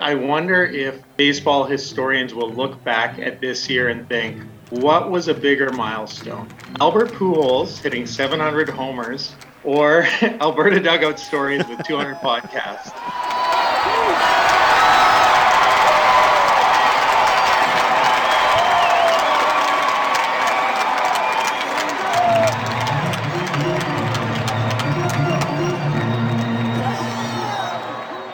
[0.00, 5.28] I wonder if baseball historians will look back at this year and think, what was
[5.28, 6.48] a bigger milestone?
[6.80, 12.94] Albert Pujols hitting 700 homers or Alberta Dugout Stories with 200 podcasts?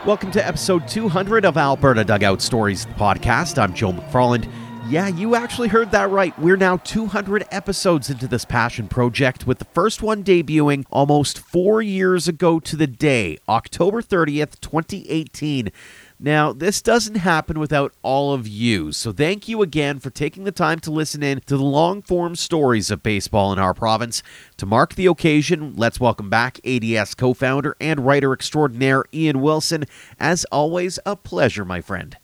[0.07, 3.59] Welcome to episode 200 of Alberta Dugout Stories podcast.
[3.61, 4.49] I'm Joe McFarland.
[4.89, 6.39] Yeah, you actually heard that right.
[6.39, 11.83] We're now 200 episodes into this passion project, with the first one debuting almost four
[11.83, 15.73] years ago to the day, October 30th, 2018.
[16.19, 20.53] Now, this doesn't happen without all of you, so thank you again for taking the
[20.53, 24.23] time to listen in to the long form stories of baseball in our province.
[24.57, 29.85] To mark the occasion, let's welcome back ADS co founder and writer extraordinaire Ian Wilson.
[30.19, 32.17] As always, a pleasure, my friend.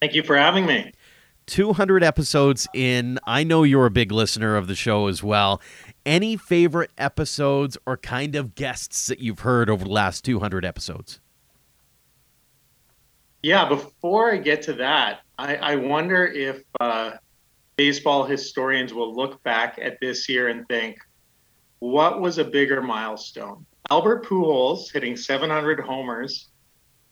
[0.00, 0.92] Thank you for having me.
[1.48, 3.18] 200 episodes in.
[3.26, 5.60] I know you're a big listener of the show as well.
[6.06, 11.20] Any favorite episodes or kind of guests that you've heard over the last 200 episodes?
[13.42, 17.12] Yeah, before I get to that, I, I wonder if uh,
[17.76, 20.98] baseball historians will look back at this year and think,
[21.78, 23.64] what was a bigger milestone?
[23.90, 26.48] Albert Pujols hitting 700 homers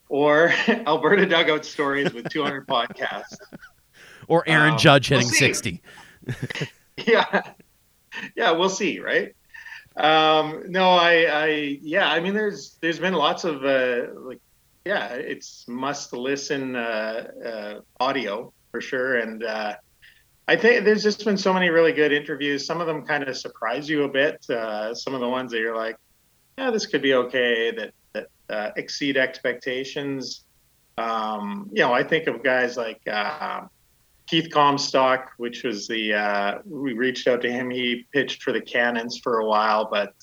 [0.08, 3.36] or Alberta Dugout Stories with 200 podcasts?
[4.26, 5.82] Or Aaron um, Judge hitting we'll 60?
[7.06, 7.42] yeah.
[8.34, 9.36] Yeah, we'll see, right?
[9.96, 11.46] Um, no, I, I,
[11.80, 14.40] yeah, I mean, there's, there's been lots of, uh, like,
[14.86, 19.16] yeah, it's must listen uh, uh, audio for sure.
[19.16, 19.74] And uh,
[20.46, 22.64] I think there's just been so many really good interviews.
[22.64, 24.48] Some of them kind of surprise you a bit.
[24.48, 25.96] Uh, some of the ones that you're like,
[26.56, 30.44] yeah, this could be okay, that, that uh, exceed expectations.
[30.98, 33.62] Um, you know, I think of guys like uh,
[34.28, 37.70] Keith Comstock, which was the, we reached out to him.
[37.70, 40.14] He pitched for the Cannons for a while, but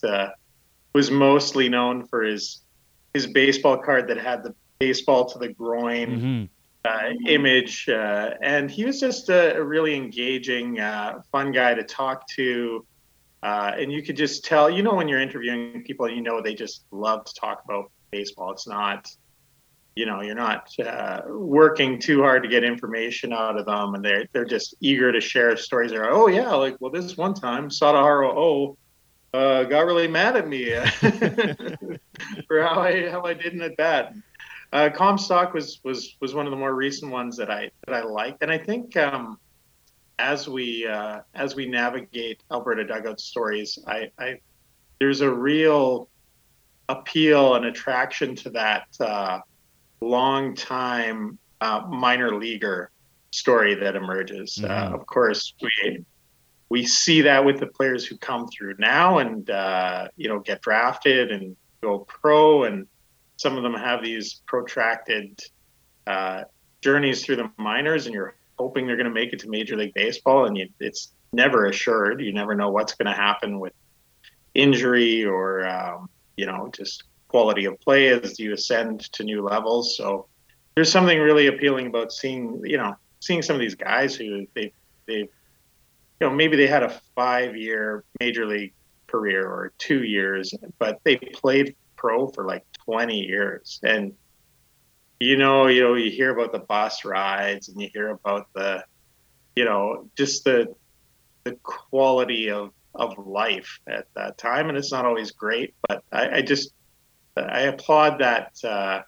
[0.93, 2.63] was mostly known for his
[3.13, 6.43] his baseball card that had the baseball to the groin mm-hmm.
[6.83, 11.83] uh, image, uh, and he was just a, a really engaging, uh, fun guy to
[11.83, 12.85] talk to.
[13.41, 16.53] Uh, and you could just tell, you know, when you're interviewing people, you know, they
[16.53, 18.51] just love to talk about baseball.
[18.51, 19.09] It's not,
[19.95, 24.03] you know, you're not uh, working too hard to get information out of them, and
[24.03, 25.91] they're they're just eager to share stories.
[25.91, 28.77] They're, oh yeah, like well, this one time Sadaharu oh
[29.33, 30.65] uh, got really mad at me
[32.47, 34.13] for how I how I didn't at bat.
[34.73, 38.01] Uh, Comstock was was was one of the more recent ones that I that I
[38.01, 39.37] liked, and I think um,
[40.17, 44.39] as we uh, as we navigate Alberta dugout stories, I, I
[44.99, 46.09] there's a real
[46.89, 49.39] appeal and attraction to that uh,
[50.01, 52.89] long time uh, minor leaguer
[53.29, 54.59] story that emerges.
[54.63, 54.95] Uh, mm-hmm.
[54.95, 56.03] of course, we
[56.69, 60.61] we see that with the players who come through now and uh, you know get
[60.61, 62.87] drafted and go pro, and
[63.37, 65.39] some of them have these protracted
[66.07, 66.43] uh,
[66.81, 69.93] journeys through the minors, and you're hoping they're going to make it to Major League
[69.93, 72.21] Baseball, and you, it's never assured.
[72.21, 73.73] You never know what's going to happen with
[74.53, 79.97] injury or um, you know just quality of play as you ascend to new levels.
[79.97, 80.27] So
[80.75, 84.71] there's something really appealing about seeing you know seeing some of these guys who they
[85.07, 85.29] they've
[86.23, 88.73] you know, maybe they had a five year major league
[89.07, 93.79] career or two years, but they played pro for like 20 years.
[93.83, 94.13] And,
[95.19, 98.83] you know, you know, you hear about the bus rides and you hear about the,
[99.55, 100.73] you know, just the,
[101.43, 104.69] the quality of, of life at that time.
[104.69, 106.73] And it's not always great, but I, I just,
[107.35, 109.01] I applaud that uh,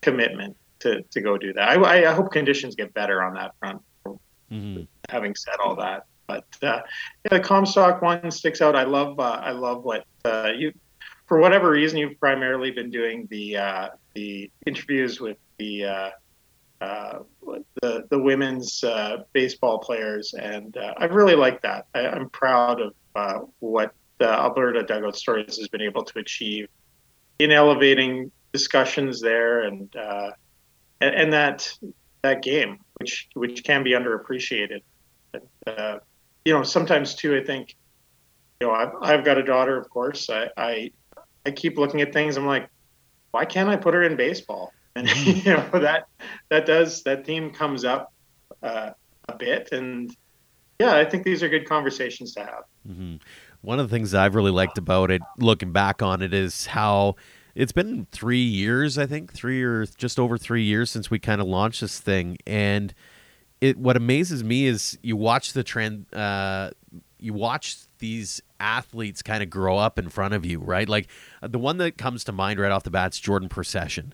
[0.00, 1.68] commitment to, to go do that.
[1.68, 3.82] I, I hope conditions get better on that front.
[4.50, 4.82] Mm-hmm.
[5.08, 6.80] Having said all that, but uh,
[7.24, 8.76] yeah, the Comstock one sticks out.
[8.76, 10.72] I love uh, I love what uh, you
[11.32, 16.10] for whatever reason you've primarily been doing the uh, the interviews with the uh,
[16.82, 17.20] uh,
[17.80, 18.84] the the women's
[19.32, 21.86] baseball players, and I really like that.
[21.94, 22.82] I, am proud
[23.14, 26.68] of what the Alberta Dugout Stories has been able to achieve
[27.38, 29.88] in elevating discussions there and
[31.00, 31.72] and, and that
[32.20, 34.82] that game, which which can be underappreciated.
[35.66, 35.96] Uh,
[36.44, 37.74] you know, sometimes too, I think,
[38.60, 40.28] you know, I've, I've got a daughter, of course.
[40.28, 40.90] I, I,
[41.46, 42.36] I keep looking at things.
[42.36, 42.68] I'm like,
[43.32, 44.72] why can't I put her in baseball?
[44.94, 45.48] And mm-hmm.
[45.48, 46.06] you know that
[46.50, 48.12] that does that theme comes up
[48.62, 48.90] uh,
[49.26, 50.14] a bit, and
[50.78, 52.64] yeah, I think these are good conversations to have.
[52.86, 53.16] Mm-hmm.
[53.62, 57.16] One of the things I've really liked about it, looking back on it, is how
[57.54, 61.40] it's been three years, I think, three or just over three years since we kind
[61.40, 62.92] of launched this thing, and
[63.62, 66.70] it what amazes me is you watch the trend, uh,
[67.18, 70.88] you watch these athletes kind of grow up in front of you, right?
[70.88, 71.06] Like
[71.40, 74.12] the one that comes to mind right off the bat is Jordan Procyshen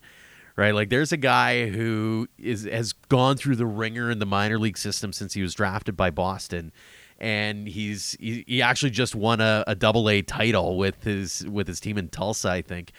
[0.58, 0.74] right?
[0.74, 4.76] Like there's a guy who is has gone through the ringer in the minor league
[4.76, 6.72] system since he was drafted by Boston,
[7.18, 11.68] and he's he, he actually just won a, a double A title with his with
[11.68, 12.90] his team in Tulsa, I think.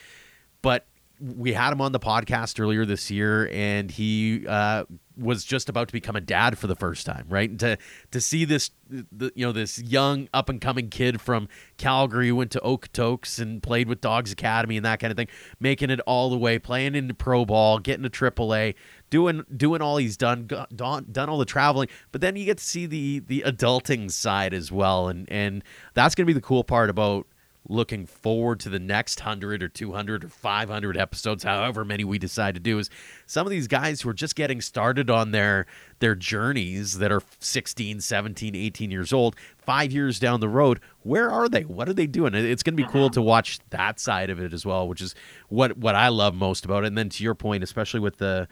[0.61, 0.85] But
[1.19, 4.85] we had him on the podcast earlier this year, and he uh,
[5.19, 7.49] was just about to become a dad for the first time, right?
[7.49, 7.77] And to
[8.11, 12.35] to see this, the, you know, this young up and coming kid from Calgary who
[12.35, 15.27] went to Okotoks and played with Dawgs Academy and that kind of thing,
[15.59, 18.75] making it all the way, playing into pro ball, getting to AAA,
[19.09, 21.89] doing doing all he's done, done, done all the traveling.
[22.11, 25.63] But then you get to see the the adulting side as well, and and
[25.93, 27.27] that's gonna be the cool part about
[27.67, 32.53] looking forward to the next 100 or 200 or 500 episodes however many we decide
[32.53, 32.89] to do is
[33.25, 35.65] some of these guys who are just getting started on their
[35.99, 41.31] their journeys that are 16 17 18 years old 5 years down the road where
[41.31, 41.63] are they?
[41.63, 42.35] What are they doing?
[42.35, 43.13] It's going to be cool uh-huh.
[43.13, 45.15] to watch that side of it as well which is
[45.49, 46.87] what what I love most about it.
[46.87, 48.47] And then to your point especially with the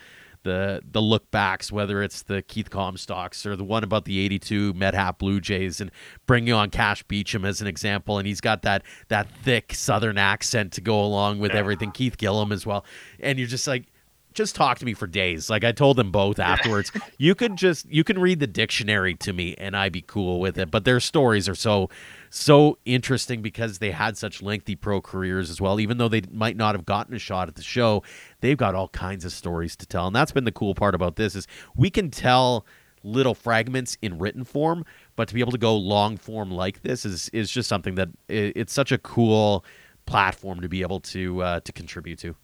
[0.48, 4.74] the the look backs, whether it's the Keith Comstocks or the one about the '82
[4.74, 5.92] Met Blue Jays, and
[6.26, 10.72] bringing on Kash Beauchamp as an example, and he's got that that thick Southern accent
[10.74, 11.92] to go along with everything.
[11.92, 12.86] Keith Gillum as well,
[13.20, 13.86] and you're just like,
[14.34, 15.50] just talk to me for days.
[15.50, 19.34] Like I told them both afterwards, you can just you can read the dictionary to
[19.34, 20.72] me and I'd be cool with it.
[20.72, 21.90] But their stories are so
[22.30, 25.80] so interesting because they had such lengthy pro careers as well.
[25.80, 28.04] Even though they might not have gotten a shot at the show,
[28.42, 30.08] they've got all kinds of stories to tell.
[30.08, 32.66] And that's been the cool part about this is we can tell
[33.04, 34.86] little fragments in written form,
[35.16, 38.10] but to be able to go long form like this is is just something that
[38.28, 39.64] it's such a cool
[40.06, 42.36] platform to be able to uh, to contribute to.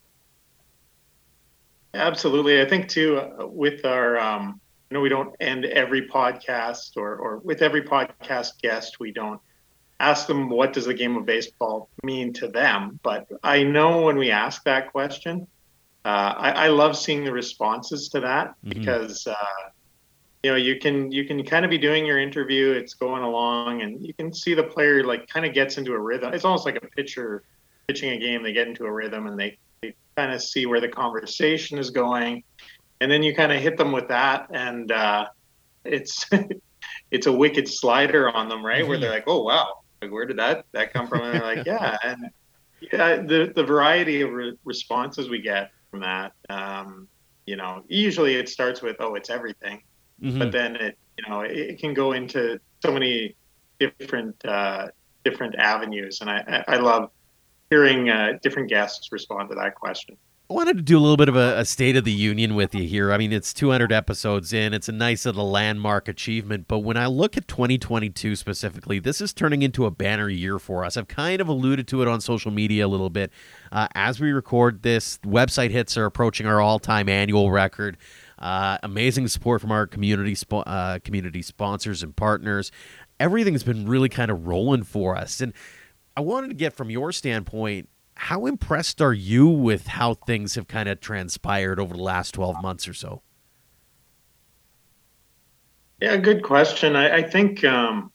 [1.93, 2.61] Absolutely.
[2.61, 4.59] I think too, uh, with our, um,
[4.89, 9.39] you know, we don't end every podcast or, or with every podcast guest, we don't
[10.03, 12.99] ask them what does the game of baseball mean to them.
[13.03, 15.47] But I know when we ask that question,
[16.05, 18.69] uh, I, I, love seeing the responses to that mm-hmm.
[18.77, 19.69] because, uh,
[20.43, 23.81] you know, you can you can kind of be doing your interview, it's going along,
[23.81, 26.33] and you can see the player like kind of gets into a rhythm.
[26.33, 27.43] It's almost like a pitcher
[27.87, 30.81] pitching a game; they get into a rhythm and they they kind of see where
[30.81, 32.43] the conversation is going,
[32.99, 35.27] and then you kind of hit them with that, and uh,
[35.85, 36.25] it's
[37.11, 38.81] it's a wicked slider on them, right?
[38.81, 38.89] Mm-hmm.
[38.89, 41.65] Where they're like, "Oh wow, like where did that that come from?" And they're like,
[41.65, 42.29] "Yeah," and
[42.81, 47.07] yeah, the the variety of re- responses we get from that, um,
[47.45, 49.83] you know, usually it starts with, "Oh, it's everything,"
[50.21, 50.39] mm-hmm.
[50.39, 53.35] but then it you know it, it, can go into so many
[53.79, 54.87] different uh,
[55.23, 57.11] different avenues, and I I love
[57.69, 60.17] hearing uh, different guests respond to that question.
[60.49, 62.75] I wanted to do a little bit of a, a, state of the union with
[62.75, 63.13] you here.
[63.13, 64.73] I mean, it's 200 episodes in.
[64.73, 66.67] It's a nice little landmark achievement.
[66.67, 70.83] But when I look at 2022 specifically, this is turning into a banner year for
[70.83, 70.97] us.
[70.97, 73.31] I've kind of alluded to it on social media a little bit.
[73.71, 77.95] Uh, as we record this, website hits are approaching our all time annual record.
[78.37, 82.69] Uh, amazing support from our community spo- uh, community sponsors and partners.
[83.17, 85.39] Everything's been really kind of rolling for us.
[85.39, 85.53] And
[86.17, 87.87] I wanted to get from your standpoint,
[88.23, 92.61] how impressed are you with how things have kind of transpired over the last 12
[92.61, 93.21] months or so?
[95.99, 96.95] Yeah, good question.
[96.95, 98.13] I, I think um,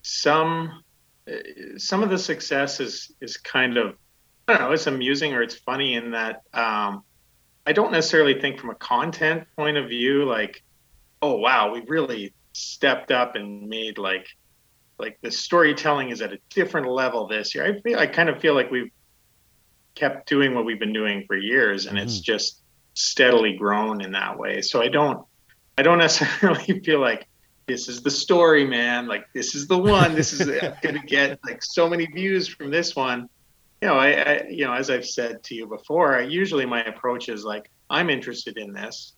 [0.00, 0.82] some
[1.76, 3.96] some of the success is is kind of
[4.48, 7.02] I don't know, it's amusing or it's funny in that um,
[7.66, 10.62] I don't necessarily think from a content point of view like,
[11.20, 14.26] oh wow, we really stepped up and made like
[14.98, 17.66] like the storytelling is at a different level this year.
[17.66, 18.90] I feel I kind of feel like we've
[19.94, 22.06] kept doing what we've been doing for years, and mm-hmm.
[22.06, 22.60] it's just
[22.94, 24.62] steadily grown in that way.
[24.62, 25.24] So I don't
[25.78, 27.26] I don't necessarily feel like
[27.66, 29.06] this is the story, man.
[29.06, 30.14] Like this is the one.
[30.14, 30.46] This is
[30.82, 33.28] going to get like so many views from this one.
[33.80, 36.82] You know, I, I you know as I've said to you before, I, usually my
[36.84, 39.14] approach is like I'm interested in this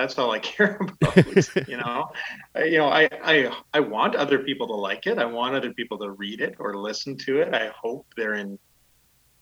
[0.00, 1.68] that's all I care about.
[1.68, 2.10] you know,
[2.54, 5.18] I, you know, I, I I want other people to like it.
[5.18, 7.54] I want other people to read it or listen to it.
[7.54, 8.58] I hope they're in,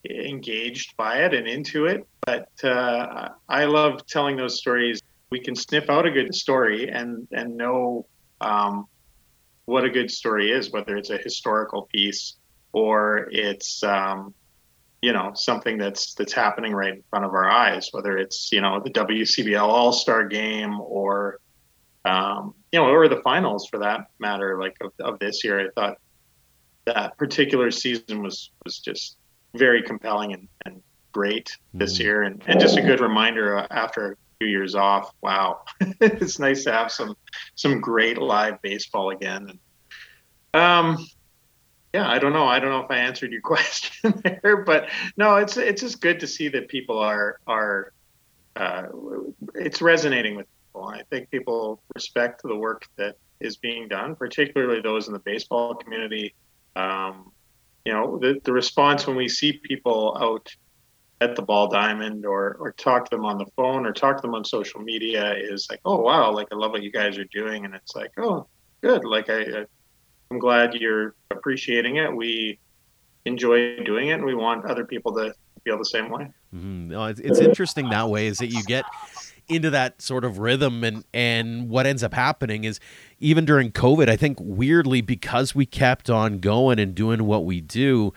[0.04, 2.06] engaged by it and into it.
[2.20, 5.02] But uh, I love telling those stories.
[5.30, 8.06] We can sniff out a good story and and know
[8.40, 8.86] um,
[9.66, 12.36] what a good story is, whether it's a historical piece
[12.72, 14.34] or it's um,
[15.02, 18.60] you know something that's that's happening right in front of our eyes whether it's you
[18.60, 21.40] know the WCBL All-Star game or
[22.04, 25.70] um, you know or the finals for that matter like of, of this year I
[25.70, 25.98] thought
[26.86, 29.16] that particular season was was just
[29.58, 32.00] very compelling and, and great this mm.
[32.00, 35.12] year, and, and just a good reminder uh, after a few years off.
[35.22, 37.16] Wow, it's nice to have some
[37.54, 39.58] some great live baseball again.
[40.54, 41.06] And, um,
[41.92, 42.46] yeah, I don't know.
[42.46, 46.20] I don't know if I answered your question there, but no, it's it's just good
[46.20, 47.92] to see that people are are
[48.56, 48.86] uh,
[49.54, 50.88] it's resonating with people.
[50.88, 55.74] I think people respect the work that is being done, particularly those in the baseball
[55.74, 56.34] community.
[56.76, 57.32] Um,
[57.88, 60.54] you know, the, the response when we see people out
[61.22, 64.20] at the ball diamond or, or talk to them on the phone or talk to
[64.20, 67.24] them on social media is like, oh, wow, like I love what you guys are
[67.24, 67.64] doing.
[67.64, 68.46] And it's like, oh,
[68.82, 69.06] good.
[69.06, 69.64] Like I,
[70.30, 72.14] I'm glad you're appreciating it.
[72.14, 72.58] We
[73.24, 75.32] enjoy doing it and we want other people to
[75.64, 76.30] feel the same way.
[76.54, 76.88] Mm-hmm.
[76.88, 78.84] No, it's, it's interesting that way is that you get
[79.48, 82.78] into that sort of rhythm and and what ends up happening is
[83.18, 87.60] even during covid i think weirdly because we kept on going and doing what we
[87.60, 88.12] do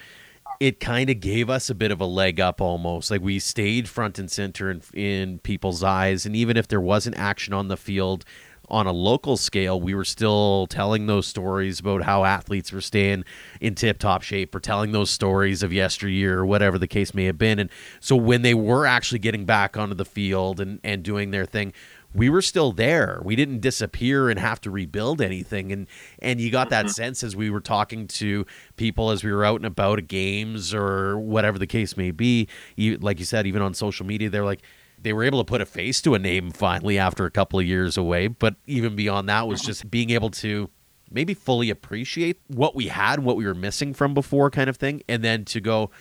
[0.61, 3.09] it kind of gave us a bit of a leg up almost.
[3.09, 6.23] Like we stayed front and center in, in people's eyes.
[6.27, 8.23] And even if there wasn't action on the field
[8.69, 13.25] on a local scale, we were still telling those stories about how athletes were staying
[13.59, 17.25] in tip top shape or telling those stories of yesteryear or whatever the case may
[17.25, 17.59] have been.
[17.59, 21.45] And so when they were actually getting back onto the field and, and doing their
[21.45, 21.73] thing,
[22.13, 23.21] we were still there.
[23.23, 25.71] We didn't disappear and have to rebuild anything.
[25.71, 25.87] And
[26.19, 26.91] and you got that mm-hmm.
[26.91, 30.73] sense as we were talking to people as we were out and about at games
[30.73, 32.47] or whatever the case may be.
[32.75, 34.61] You, like you said, even on social media, they're like,
[35.01, 37.65] they were able to put a face to a name finally after a couple of
[37.65, 38.27] years away.
[38.27, 40.69] But even beyond that was just being able to
[41.09, 45.03] maybe fully appreciate what we had, what we were missing from before, kind of thing,
[45.09, 45.91] and then to go,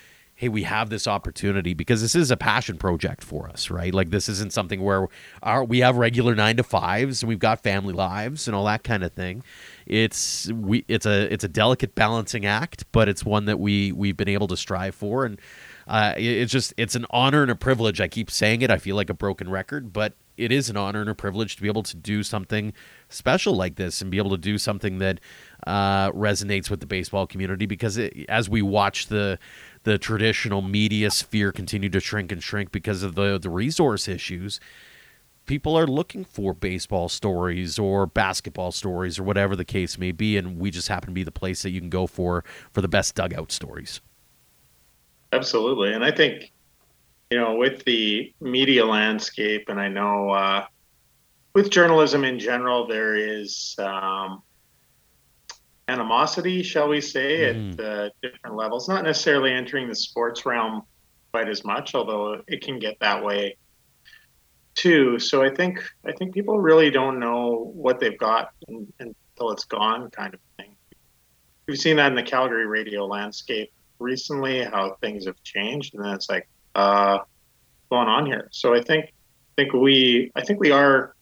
[0.40, 3.92] hey, we have this opportunity because this is a passion project for us, right?
[3.92, 5.06] Like this isn't something where
[5.42, 8.82] our we have regular nine to fives and we've got family lives and all that
[8.82, 9.42] kind of thing.
[9.84, 14.16] It's we it's a it's a delicate balancing act, but it's one that we we've
[14.16, 15.38] been able to strive for and
[15.90, 18.00] uh, it's just it's an honor and a privilege.
[18.00, 18.70] I keep saying it.
[18.70, 21.62] I feel like a broken record, but it is an honor and a privilege to
[21.62, 22.72] be able to do something
[23.08, 25.18] special like this and be able to do something that
[25.66, 27.66] uh, resonates with the baseball community.
[27.66, 29.40] Because it, as we watch the
[29.82, 34.60] the traditional media sphere continue to shrink and shrink because of the the resource issues,
[35.46, 40.36] people are looking for baseball stories or basketball stories or whatever the case may be,
[40.36, 42.86] and we just happen to be the place that you can go for for the
[42.86, 44.00] best dugout stories.
[45.32, 45.92] Absolutely.
[45.92, 46.52] And I think,
[47.30, 50.66] you know, with the media landscape, and I know uh,
[51.54, 54.42] with journalism in general, there is um,
[55.88, 57.72] animosity, shall we say, mm.
[57.74, 60.82] at uh, different levels, not necessarily entering the sports realm
[61.32, 63.56] quite as much, although it can get that way
[64.74, 65.18] too.
[65.18, 70.10] So I think I think people really don't know what they've got until it's gone,
[70.10, 70.74] kind of thing.
[71.66, 76.14] We've seen that in the Calgary radio landscape recently, how things have changed, and then
[76.14, 77.18] it's like, uh,
[77.90, 78.48] going on here?
[78.50, 81.14] So I think, I think we, I think we are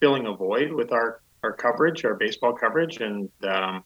[0.00, 3.84] filling a void with our our coverage, our baseball coverage, and um,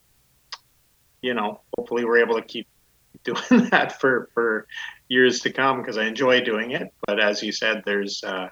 [1.21, 2.67] you know, hopefully we're able to keep
[3.25, 4.67] doing that for for
[5.09, 6.93] years to come because I enjoy doing it.
[7.07, 8.49] But as you said, there's uh,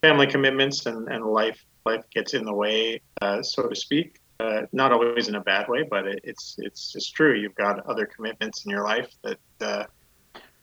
[0.00, 4.66] family commitments and, and life life gets in the way, uh, so to speak uh,
[4.72, 7.34] not always in a bad way, but it, it's it's just true.
[7.34, 9.84] You've got other commitments in your life that uh,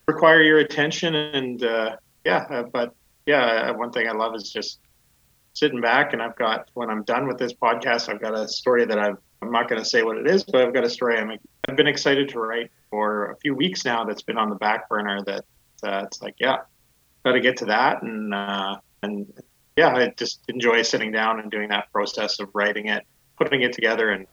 [0.06, 2.44] require your attention, and uh, yeah.
[2.50, 2.94] Uh, but
[3.26, 4.80] yeah, uh, one thing I love is just
[5.54, 8.84] sitting back, and I've got when I'm done with this podcast, I've got a story
[8.84, 11.18] that I've I'm not going to say what it is, but I've got a story
[11.18, 11.30] I'm
[11.68, 14.04] I've been excited to write for a few weeks now.
[14.04, 15.22] That's been on the back burner.
[15.24, 15.44] That
[15.82, 16.58] uh, it's like yeah,
[17.24, 18.34] got to get to that, and
[19.02, 19.32] and
[19.76, 23.06] yeah, I just enjoy sitting down and doing that process of writing it
[23.40, 24.26] putting it together and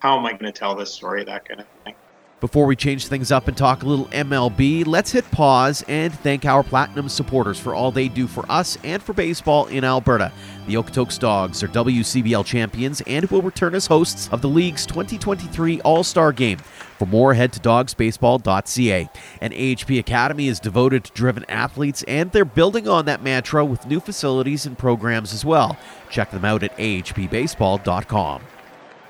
[0.00, 1.96] how am I going to tell this story, that kind of thing.
[2.40, 6.44] Before we change things up and talk a little MLB, let's hit pause and thank
[6.44, 10.30] our Platinum supporters for all they do for us and for baseball in Alberta.
[10.68, 15.80] The Okotoks Dawgs are WCBL champions and will return as hosts of the league's 2023
[15.80, 16.58] All Star Game.
[16.98, 19.08] For more, head to dawgsbaseball.ca.
[19.40, 23.86] And AHP Academy is devoted to driven athletes, and they're building on that mantra with
[23.86, 25.76] new facilities and programs as well.
[26.08, 28.42] Check them out at ahpbaseball.com.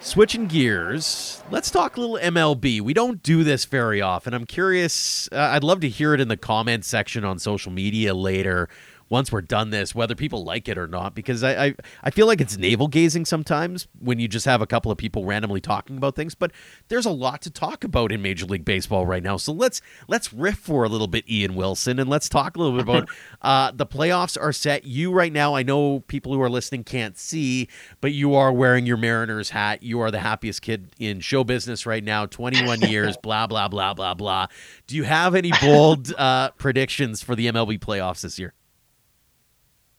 [0.01, 2.81] Switching gears, let's talk a little MLB.
[2.81, 4.33] We don't do this very often.
[4.33, 8.15] I'm curious, uh, I'd love to hear it in the comments section on social media
[8.15, 8.69] later
[9.11, 11.75] once we're done this, whether people like it or not, because I, I,
[12.05, 15.25] I feel like it's navel gazing sometimes when you just have a couple of people
[15.25, 16.35] randomly talking about things.
[16.35, 16.53] But
[16.89, 19.37] there's a lot to talk about in Major League Baseball right now.
[19.37, 22.77] So let's let's riff for a little bit, Ian Wilson, and let's talk a little
[22.77, 23.09] bit about
[23.43, 24.85] uh, the playoffs are set.
[24.85, 27.69] You right now, I know people who are listening can't see,
[28.01, 29.83] but you are wearing your Mariners hat.
[29.83, 32.27] You are the happiest kid in show business right now.
[32.27, 34.47] 21 years, blah blah blah blah blah.
[34.87, 38.55] Do you have any bold uh, predictions for the MLB playoffs this year?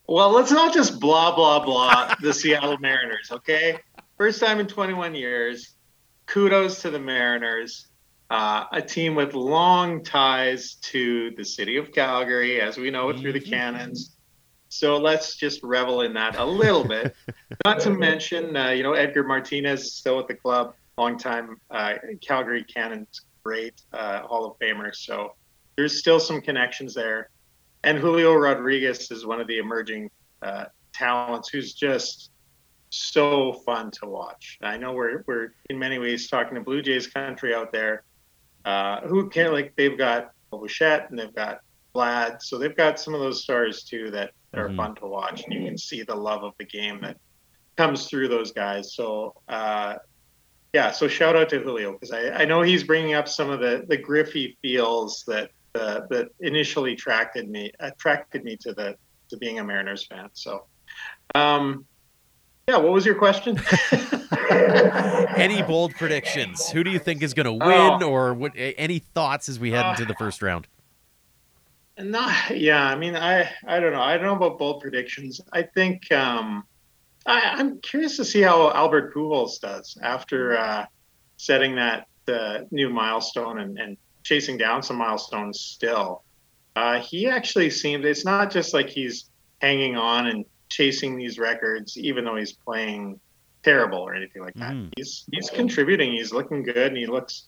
[0.10, 3.78] Well, let's not just blah blah blah the Seattle Mariners, okay?
[4.18, 5.76] First time in 21 years.
[6.26, 7.90] Kudos to the Mariners,
[8.32, 13.20] uh, a team with long ties to the city of Calgary, as we know it
[13.20, 13.52] through the mm-hmm.
[13.52, 14.16] cannons.
[14.70, 17.16] So let's just revel in that a little bit.
[17.66, 21.94] Not to mention, uh, you know, Edgar Martinez is still at the club, longtime uh,
[22.22, 24.96] Calgary Cannons great uh, Hall of Famer.
[24.96, 25.36] So
[25.76, 27.30] there's still some connections there
[27.84, 30.10] and Julio Rodriguez is one of the emerging
[30.42, 32.32] uh, talents who's just
[32.90, 34.58] so fun to watch.
[34.62, 38.04] I know we're we're in many ways talking to Blue Jays country out there,
[38.66, 41.62] uh, who can like they've got Bichette and they've got
[41.96, 44.78] Vlad, so they've got some of those stars too that are mm-hmm.
[44.78, 47.18] fun to watch, and you can see the love of the game that
[47.78, 48.94] comes through those guys.
[48.94, 49.36] So.
[49.48, 49.96] Uh,
[50.72, 53.60] yeah, so shout out to Julio because I, I know he's bringing up some of
[53.60, 58.96] the, the Griffey feels that uh, that initially attracted me attracted me to the
[59.30, 60.30] to being a Mariners fan.
[60.34, 60.66] So,
[61.36, 61.86] um,
[62.68, 63.60] yeah, what was your question?
[65.36, 66.70] any bold predictions?
[66.70, 68.10] Who do you think is going to win, oh.
[68.10, 68.54] or what?
[68.56, 70.68] Any thoughts as we head uh, into the first round?
[71.98, 72.86] Not, yeah.
[72.86, 74.02] I mean, I I don't know.
[74.02, 75.42] I don't know about bold predictions.
[75.52, 76.64] I think um,
[77.26, 80.86] I, am curious to see how Albert Pujols does after uh,
[81.38, 86.24] setting that uh, new milestone and, and chasing down some milestones still.
[86.76, 89.30] Uh, he actually seemed it's not just like he's
[89.62, 93.20] hanging on and chasing these records, even though he's playing
[93.64, 94.74] terrible or anything like that.
[94.74, 94.92] Mm.
[94.96, 96.14] He's he's contributing.
[96.14, 97.48] He's looking good and he looks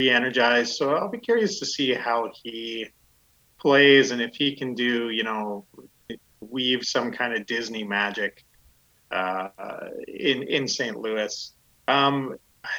[0.00, 0.74] re-energized.
[0.74, 2.88] So I'll be curious to see how he
[3.60, 5.66] plays and if he can do, you know,
[6.40, 8.44] weave some kind of Disney magic
[9.10, 9.48] uh,
[10.08, 10.96] in in St.
[10.96, 11.52] Louis.
[11.88, 12.36] Um,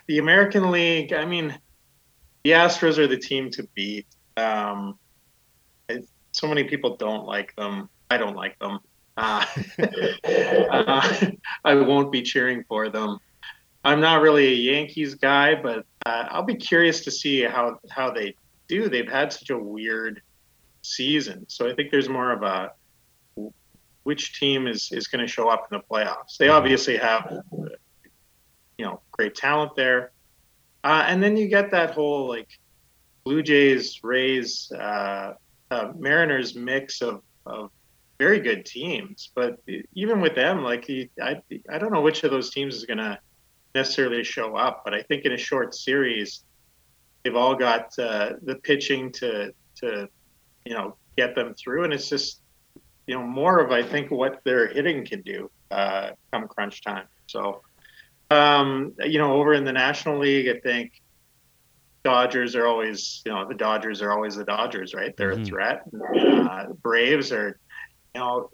[0.07, 1.57] the American League, I mean,
[2.43, 4.07] the Astros are the team to beat.
[4.37, 4.97] Um,
[6.31, 7.89] so many people don't like them.
[8.09, 8.79] I don't like them.
[9.15, 9.45] Uh,
[10.69, 11.31] uh,
[11.63, 13.19] I won't be cheering for them.
[13.85, 18.11] I'm not really a Yankees guy, but uh, I'll be curious to see how how
[18.11, 18.35] they
[18.67, 18.89] do.
[18.89, 20.21] They've had such a weird
[20.81, 22.71] season, so I think there's more of a
[24.03, 26.37] which team is is going to show up in the playoffs.
[26.37, 27.41] They obviously have
[28.77, 30.12] you know great talent there.
[30.83, 32.49] Uh, and then you get that whole like
[33.23, 35.33] Blue Jays, Rays, uh,
[35.71, 37.71] uh, Mariners mix of, of
[38.19, 39.31] very good teams.
[39.33, 39.59] But
[39.93, 40.89] even with them, like
[41.21, 43.17] I, I don't know which of those teams is going to
[43.73, 44.83] necessarily show up.
[44.83, 46.43] But I think in a short series,
[47.23, 50.07] they've all got uh, the pitching to to
[50.65, 52.41] you know get them through, and it's just
[53.07, 57.07] you know more of I think what their hitting can do uh, come crunch time.
[57.27, 57.61] So
[58.29, 61.01] um, you know, over in the National League, I think
[62.03, 65.15] Dodgers are always, you know, the Dodgers are always the Dodgers, right?
[65.15, 65.43] They're mm-hmm.
[65.43, 65.83] a threat.
[65.93, 67.59] Uh, Braves are,
[68.13, 68.49] you know,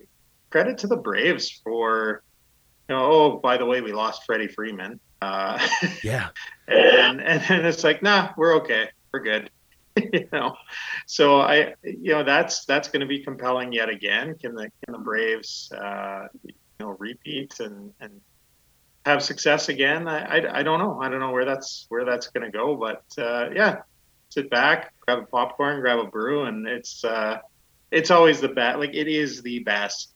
[0.49, 2.23] credit to the Braves for,
[2.87, 4.99] you know, oh, by the way, we lost Freddie Freeman.
[5.21, 5.59] Uh,
[6.03, 6.29] yeah.
[6.67, 9.49] and and then it's like, nah, we're okay, we're good.
[10.13, 10.55] you know,
[11.07, 14.35] so I, you know, that's that's going to be compelling yet again.
[14.35, 18.21] Can the can the Braves, uh, you know, repeat and and
[19.09, 20.07] have success again.
[20.07, 20.99] I, I, I, don't know.
[21.01, 22.75] I don't know where that's where that's going to go.
[22.75, 23.81] But uh, yeah,
[24.29, 27.39] sit back, grab a popcorn, grab a brew, and it's uh,
[27.91, 28.79] it's always the best.
[28.79, 30.13] Like it is the best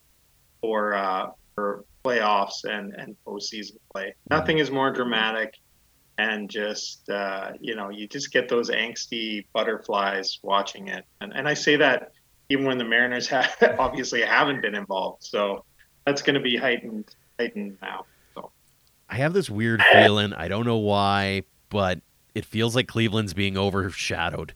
[0.60, 4.14] for uh, for playoffs and and postseason play.
[4.30, 5.54] Nothing is more dramatic,
[6.16, 11.04] and just uh, you know you just get those angsty butterflies watching it.
[11.20, 12.12] And and I say that
[12.48, 15.24] even when the Mariners have obviously haven't been involved.
[15.24, 15.64] So
[16.06, 18.06] that's going to be heightened heightened now.
[19.08, 20.32] I have this weird feeling.
[20.32, 22.00] I don't know why, but
[22.34, 24.54] it feels like Cleveland's being overshadowed.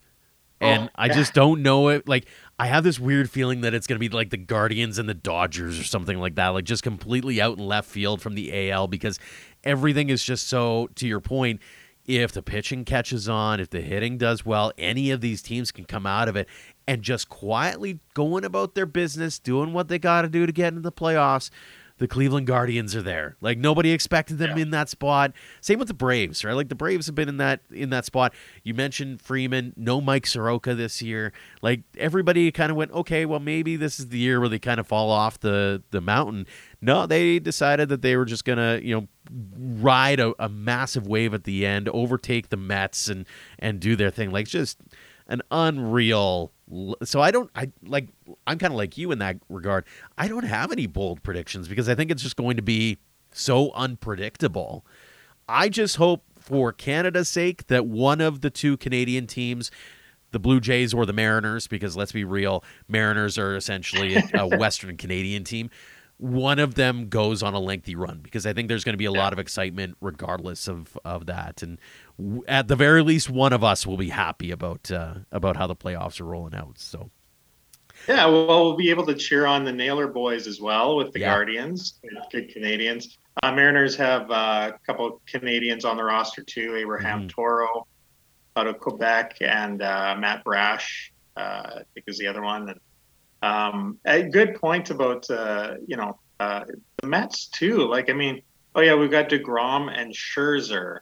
[0.61, 2.09] And oh, I just don't know it.
[2.09, 2.27] Like,
[2.59, 5.15] I have this weird feeling that it's going to be like the Guardians and the
[5.15, 8.89] Dodgers or something like that, like just completely out in left field from the AL
[8.89, 9.21] because
[9.63, 11.61] everything is just so, to your point,
[12.07, 15.85] if the pitching catches on, if the hitting does well, any of these teams can
[15.85, 16.49] come out of it
[16.89, 20.69] and just quietly going about their business, doing what they got to do to get
[20.69, 21.51] into the playoffs
[21.99, 23.37] the Cleveland Guardians are there.
[23.41, 24.63] Like nobody expected them Yeah.
[24.63, 25.33] in that spot.
[25.61, 26.55] Same with the Braves, right?
[26.55, 28.33] Like the Braves have been in that in that spot.
[28.63, 31.33] You mentioned Freeman, no Mike Soroka this year.
[31.63, 34.81] Like everybody kind of went, okay, well maybe this is the year where they kind
[34.81, 36.47] of fall off the the mountain.
[36.81, 39.09] No, they decided that they were just gonna, you know,
[39.59, 43.27] ride a, a massive wave at the end, overtake the Mets, and
[43.59, 44.31] and do their thing.
[44.31, 44.79] Like just
[45.29, 46.53] an unreal.
[47.05, 47.51] So I don't.
[47.55, 48.09] I like.
[48.47, 49.85] I'm kind of like you in that regard.
[50.17, 52.99] I don't have any bold predictions because I think it's just going to be
[53.33, 54.85] so unpredictable.
[55.49, 59.71] I just hope for Canada's sake that one of the two Canadian teams
[60.31, 64.97] the Blue Jays or the Mariners, because let's be real, Mariners are essentially a, Western
[64.97, 65.71] Canadian team.
[66.19, 69.05] One of them goes on a lengthy run because I think there's going to be
[69.05, 71.79] a lot of excitement regardless of, of that, and
[72.47, 75.77] at the very least, one of us will be happy about uh, about how the
[75.77, 76.79] playoffs are rolling out.
[76.79, 77.11] So
[78.09, 81.21] Yeah, well, we'll be able to cheer on the Naylor boys as well with the
[81.21, 81.35] Yeah.
[81.35, 82.01] Guardians,
[82.33, 83.19] good Canadians.
[83.43, 86.75] Uh, Mariners have uh, a couple of Canadians on the roster too.
[86.77, 87.31] Abraham Mhm.
[87.31, 87.87] Toro
[88.57, 92.69] out of Quebec and uh, Matt Brash, uh, I think is the other one.
[92.71, 92.81] And
[93.43, 96.65] um, a good point about uh, you know uh,
[97.01, 97.87] the Mets too.
[97.89, 98.43] Like I mean,
[98.75, 101.01] oh yeah, we've got deGrom and Scherzer.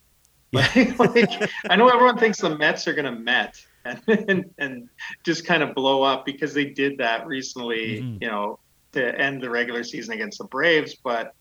[0.52, 4.88] Like, like, I know everyone thinks the Mets are going to Met and, and and
[5.24, 8.00] just kind of blow up because they did that recently.
[8.02, 8.22] Mhm.
[8.22, 8.58] You know,
[8.92, 11.34] to end the regular season against the Braves, but.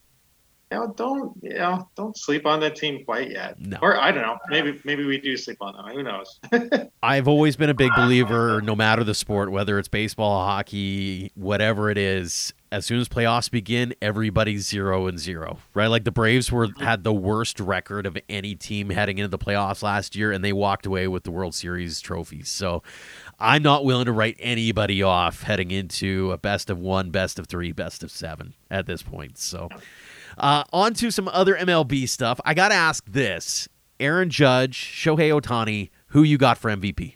[0.72, 1.88] You know, don't you know?
[1.96, 3.60] Don't sleep on that team quite yet.
[3.60, 3.78] No.
[3.84, 4.40] Or I don't know.
[4.50, 5.86] Maybe maybe we do sleep on them.
[5.96, 6.40] Who knows?
[7.04, 11.92] I've always been a big believer, no matter the sport, whether it's baseball, hockey, whatever
[11.92, 12.52] it is.
[12.76, 15.88] As soon as playoffs begin, everybody's zero and zero, right?
[15.88, 19.82] Like the Braves were had the worst record of any team heading into the playoffs
[19.82, 22.50] last year, and they walked away with the World Series trophies.
[22.50, 22.84] So,
[23.40, 27.48] I'm not willing to write anybody off heading into a best of one, best of
[27.48, 29.38] three, best of seven at this point.
[29.38, 29.70] So,
[30.38, 32.42] uh, on to some other MLB stuff.
[32.44, 33.70] I got to ask this:
[34.02, 37.14] Aaron Judge, Shohei Otani, who you got for MVP?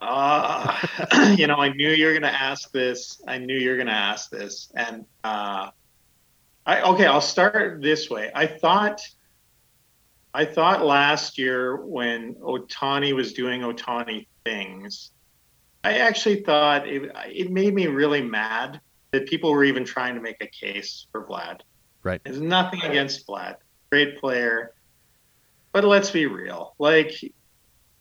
[0.00, 3.20] Uh, you know, I knew you were going to ask this.
[3.26, 4.70] I knew you were going to ask this.
[4.74, 5.70] And uh,
[6.66, 8.30] I okay, I'll start this way.
[8.34, 9.00] I thought
[10.34, 15.10] I thought last year when Otani was doing Otani things,
[15.82, 18.80] I actually thought it, it made me really mad
[19.10, 21.60] that people were even trying to make a case for Vlad.
[22.02, 22.20] Right.
[22.22, 23.56] There's nothing against Vlad.
[23.90, 24.74] Great player.
[25.72, 26.74] But let's be real.
[26.78, 27.14] Like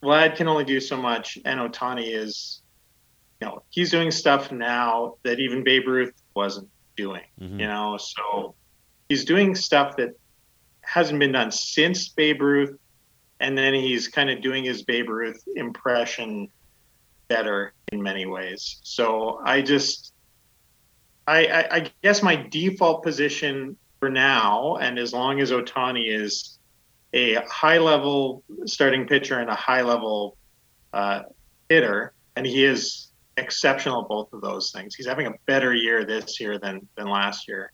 [0.04, 2.62] Vlad can only do so much, and Otani is,
[3.42, 7.24] you know, he's doing stuff now that even Babe Ruth wasn't doing.
[7.42, 7.60] Mhm.
[7.60, 8.56] You know, so
[9.10, 10.12] he's doing stuff that
[10.82, 12.78] hasn't been done since Babe Ruth,
[13.40, 16.50] and then he's kind of doing his Babe Ruth impression
[17.28, 18.80] better in many ways.
[18.84, 20.14] So I just,
[21.28, 26.60] I, I, I guess my default position for now, and as long as Otani is
[27.14, 30.38] a high level starting pitcher and a high level
[30.94, 31.24] uh,
[31.70, 34.96] hitter, and he is exceptional at both of those things.
[34.96, 37.72] He's having a better year this year than than last year.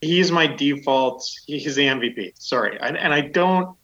[0.00, 1.28] He's my default.
[1.46, 2.32] He's the MVP.
[2.38, 3.76] Sorry, I, and I don't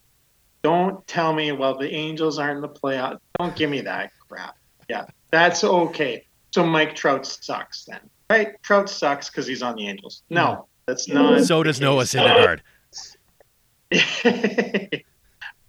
[0.62, 3.18] don't tell me well the Angels aren't in the playoff.
[3.38, 4.56] Don't give me that crap.
[4.88, 6.26] Yeah, that's okay.
[6.52, 8.60] So Mike Trout sucks then, right?
[8.62, 10.22] Trout sucks because he's on the Angels.
[10.30, 11.44] No, that's not.
[11.44, 12.04] So does Noah.
[12.04, 12.60] Syndergaard.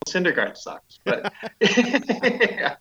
[0.07, 1.33] Syndergaard sucks, but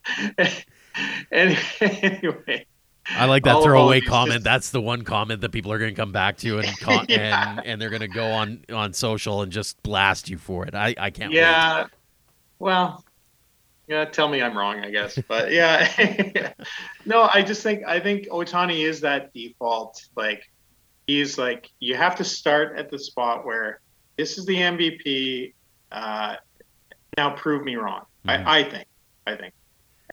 [1.31, 2.66] anyway,
[3.11, 4.35] I like that All- throwaway comment.
[4.35, 7.07] just- That's the one comment that people are going to come back to and con-
[7.11, 7.51] Yeah.
[7.59, 10.75] and and they're going to go on on social and just blast you for it.
[10.75, 11.38] I I can't wait.
[11.38, 11.87] yeah.
[12.59, 13.05] Well,
[13.88, 16.53] yeah, tell me I'm wrong, I guess, but yeah,
[17.07, 20.03] no, I just think I think Otani is that default.
[20.16, 20.51] Like
[21.07, 23.81] he's like you have to start at the spot where
[24.16, 25.52] this is the MVP.
[25.92, 26.37] Uh,
[27.16, 28.05] now prove me wrong.
[28.26, 28.44] Mhm.
[28.46, 28.87] I, I think.
[29.26, 29.55] I think.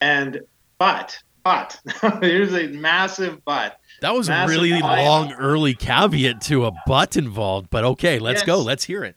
[0.02, 0.42] And
[0.78, 1.80] but but
[2.22, 3.80] there's a massive but.
[4.02, 8.60] That was a really long early caveat to a butt involved, but okay, let's go.
[8.60, 9.16] Let's hear it.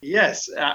[0.00, 0.74] Yes, uh,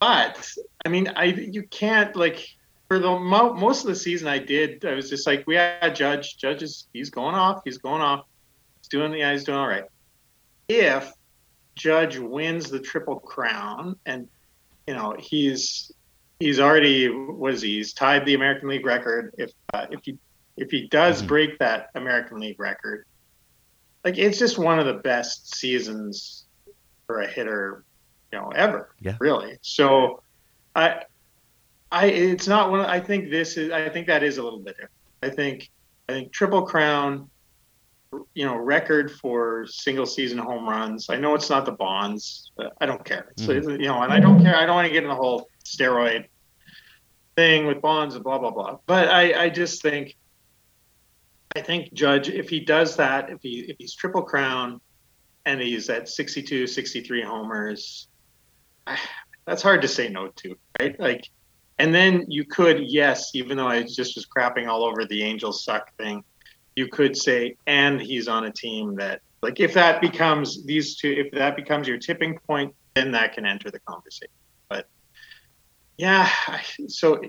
[0.00, 0.50] but
[0.84, 2.46] I mean, I you can't like
[2.88, 4.28] for the mo- most of the season.
[4.28, 4.84] I did.
[4.84, 6.36] I was just like, we had Judge.
[6.36, 7.62] Judge is he's going off.
[7.64, 8.26] He's going off.
[8.80, 9.14] He's doing.
[9.14, 9.84] Yeah, he's doing all right.
[10.68, 11.10] If
[11.76, 14.28] Judge wins the Triple Crown, and
[14.86, 15.92] you know he's
[16.40, 17.76] he's already was he?
[17.76, 19.32] he's tied the American League record.
[19.38, 20.18] If uh, if he
[20.56, 21.28] if he does Mhm.
[21.28, 23.04] break that American League record,
[24.04, 26.46] like it's just one of the best seasons
[27.06, 27.84] for a hitter,
[28.32, 28.94] you know, ever.
[29.00, 29.16] Yeah.
[29.20, 29.58] Really.
[29.62, 30.22] So,
[30.74, 31.02] I,
[31.92, 32.80] I, it's not one.
[32.80, 33.70] I think this is.
[33.70, 34.90] I think that is a little bit different.
[35.22, 35.70] I think,
[36.08, 37.30] I think Triple Crown.
[38.34, 41.08] You know record for single season home runs.
[41.10, 42.50] I know it's not the Bonds.
[42.80, 43.32] I don't care.
[43.32, 43.70] It's, mm-hmm.
[43.70, 44.56] you know, and I don't care.
[44.56, 46.26] I don't want to get in the whole steroid
[47.36, 48.78] thing with Bonds and blah blah blah.
[48.86, 50.16] But I, I just think,
[51.54, 54.80] I think Judge, if he does that, if he if he's triple crown,
[55.46, 58.08] and he's at 62, 63 homers,
[59.46, 60.98] that's hard to say no to, right?
[60.98, 61.28] Like,
[61.78, 65.64] and then you could, yes, even though I just was crapping all over the Angels
[65.64, 66.24] suck thing
[66.76, 71.10] you could say, and he's on a team that, like, if that becomes these two,
[71.10, 74.32] if that becomes your tipping point, then that can enter the conversation.
[74.68, 74.86] But
[75.96, 76.30] yeah,
[76.88, 77.20] so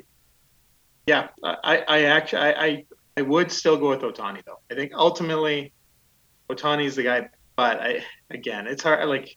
[1.07, 4.59] yeah, I, I actually, I, I, would still go with Otani though.
[4.69, 5.73] I think ultimately,
[6.49, 7.29] Ohtani's the guy.
[7.55, 9.07] But I, again, it's hard.
[9.07, 9.35] Like,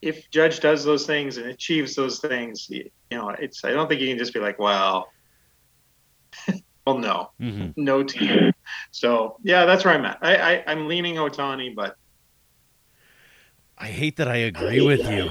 [0.00, 3.64] if Judge does those things and achieves those things, you know, it's.
[3.64, 5.08] I don't think you can just be like, well,
[6.86, 7.70] well, no, mm-hmm.
[7.76, 8.52] no team
[8.90, 10.18] so yeah, that's where I'm at.
[10.22, 11.96] I, I I'm leaning Ohtani, but
[13.78, 15.30] I hate that I agree with you.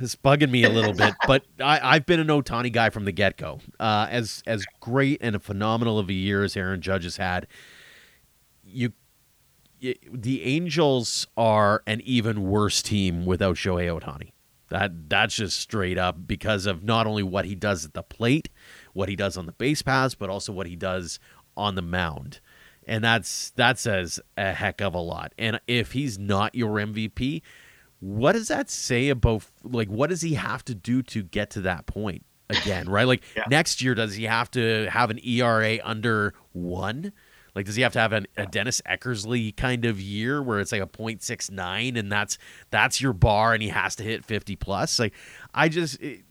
[0.00, 3.12] It's bugging me a little bit, but I, have been an Ohtani guy from the
[3.12, 3.60] get go.
[3.78, 7.46] Uh, as as great and a phenomenal of a year as Aaron Judge has had,
[8.64, 8.92] you,
[9.78, 14.32] you, the Angels are an even worse team without Shohei Otani.
[14.70, 18.48] That that's just straight up because of not only what he does at the plate,
[18.94, 21.20] what he does on the base pass, but also what he does
[21.56, 22.40] on the mound
[22.86, 25.32] and that's that says a heck of a lot.
[25.38, 27.42] And if he's not your MVP,
[28.00, 31.60] what does that say about like what does he have to do to get to
[31.62, 32.88] that point again?
[32.88, 33.44] Right, like yeah.
[33.48, 37.12] next year, does he have to have an ERA under one?
[37.54, 40.72] Like, does he have to have an, a Dennis Eckersley kind of year where it's
[40.72, 42.36] like a .69 and that's
[42.70, 44.98] that's your bar and he has to hit 50 plus?
[44.98, 45.14] Like,
[45.54, 46.22] I just it,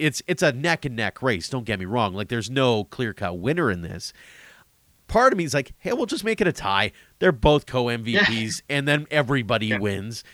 [0.00, 1.48] it's it's a neck and neck race.
[1.48, 2.14] Don't get me wrong.
[2.14, 4.12] Like, there's no clear cut winner in this
[5.10, 6.92] part of me is like, hey, we'll just make it a tie.
[7.18, 9.78] They're both co MVPs, and then everybody yeah.
[9.78, 10.24] wins.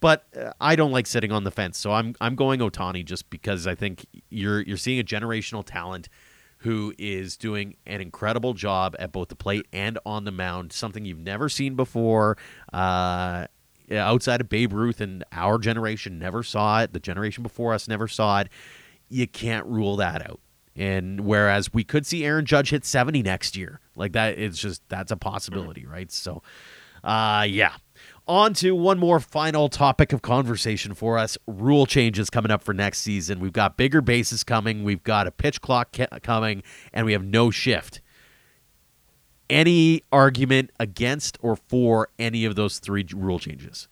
[0.00, 3.30] But uh, I don't like sitting on the fence, so I'm I'm going Ohtani just
[3.30, 6.08] because I think you're you're seeing a generational talent
[6.62, 11.04] who is doing an incredible job at both the plate and on the mound, something
[11.04, 12.36] you've never seen before.
[12.72, 13.46] Uh,
[13.92, 16.92] outside of Babe Ruth and our generation never saw it.
[16.92, 18.48] The generation before us never saw it.
[19.08, 20.40] You can't rule that out.
[20.76, 24.80] And whereas we could see Aaron Judge hit 70 next year, like that, it's just
[24.88, 26.10] that's a possibility, right?
[26.12, 26.42] So,
[27.02, 27.72] uh, yeah.
[28.28, 32.72] On to one more final topic of conversation for us rule changes coming up for
[32.74, 33.40] next season.
[33.40, 37.24] We've got bigger bases coming, we've got a pitch clock ca- coming, and we have
[37.24, 38.00] no shift.
[39.50, 43.88] Any argument against or for any of those three rule changes?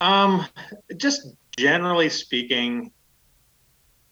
[0.00, 0.46] Um,
[0.96, 1.26] just
[1.56, 2.92] generally speaking,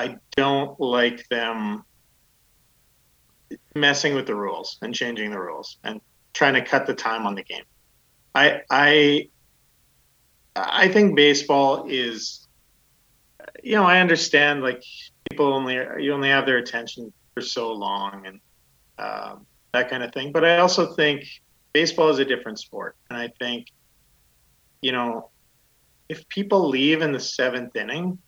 [0.01, 1.85] I don't like them
[3.75, 6.01] messing with the rules and changing the rules and
[6.33, 7.65] trying to cut the time on the game.
[8.35, 9.29] I I
[10.55, 12.49] I think baseball is
[13.63, 14.83] you know, I understand like
[15.29, 18.41] people only you only have their attention for so long and
[18.99, 20.33] um, that kind of thing.
[20.33, 21.25] But I also think
[21.73, 23.69] baseball is a different sport, and I think
[24.81, 25.31] you know
[26.09, 28.19] if people leave in the seventh inning,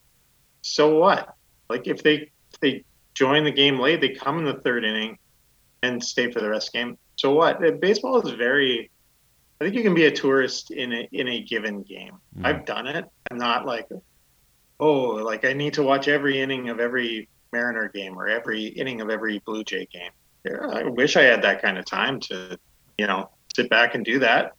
[0.63, 1.35] so what?
[1.71, 5.19] Like if they if they join the game late, they come in the third inning
[5.83, 6.99] and stay for the rest of the game.
[7.17, 7.65] So what?
[7.65, 8.91] Uh, baseball is very.
[9.61, 12.15] I think you can be a tourist in a in a given game.
[12.37, 12.47] Mm.
[12.47, 13.05] I've done it.
[13.31, 13.89] I'm not like,
[14.81, 19.01] oh, like I need to watch every inning of every Mariner game or every inning
[19.01, 20.11] of every Blue Jay game.
[20.45, 22.59] Yeah, I wish I had that kind of time to,
[22.97, 24.55] you know, sit back and do that.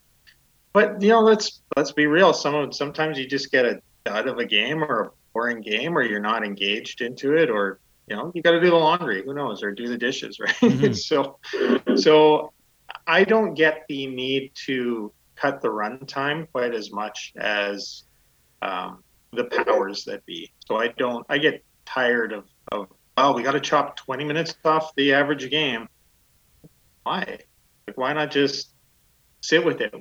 [0.73, 2.33] But you know, let's let's be real.
[2.33, 6.03] Some sometimes you just get a dud of a game or a boring game, or
[6.03, 9.33] you're not engaged into it, or you know you got to do the laundry who
[9.33, 10.53] knows or do the dishes right?
[10.55, 10.93] Mm-hmm.
[10.93, 11.39] so
[11.95, 12.51] so
[13.07, 18.03] i don't get the need to cut the runtime quite as much as
[18.61, 20.51] um, the powers that be.
[20.67, 24.55] So i don't i get tired of of oh we got to chop 20 minutes
[24.65, 25.87] off the average game.
[27.03, 27.39] Why?
[27.87, 28.71] Like why not just
[29.41, 29.93] sit with it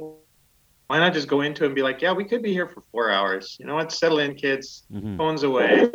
[0.91, 2.83] why not just go into it and be like yeah we could be here for
[2.91, 5.17] four hours you know what settle in kids mm-hmm.
[5.17, 5.89] phones away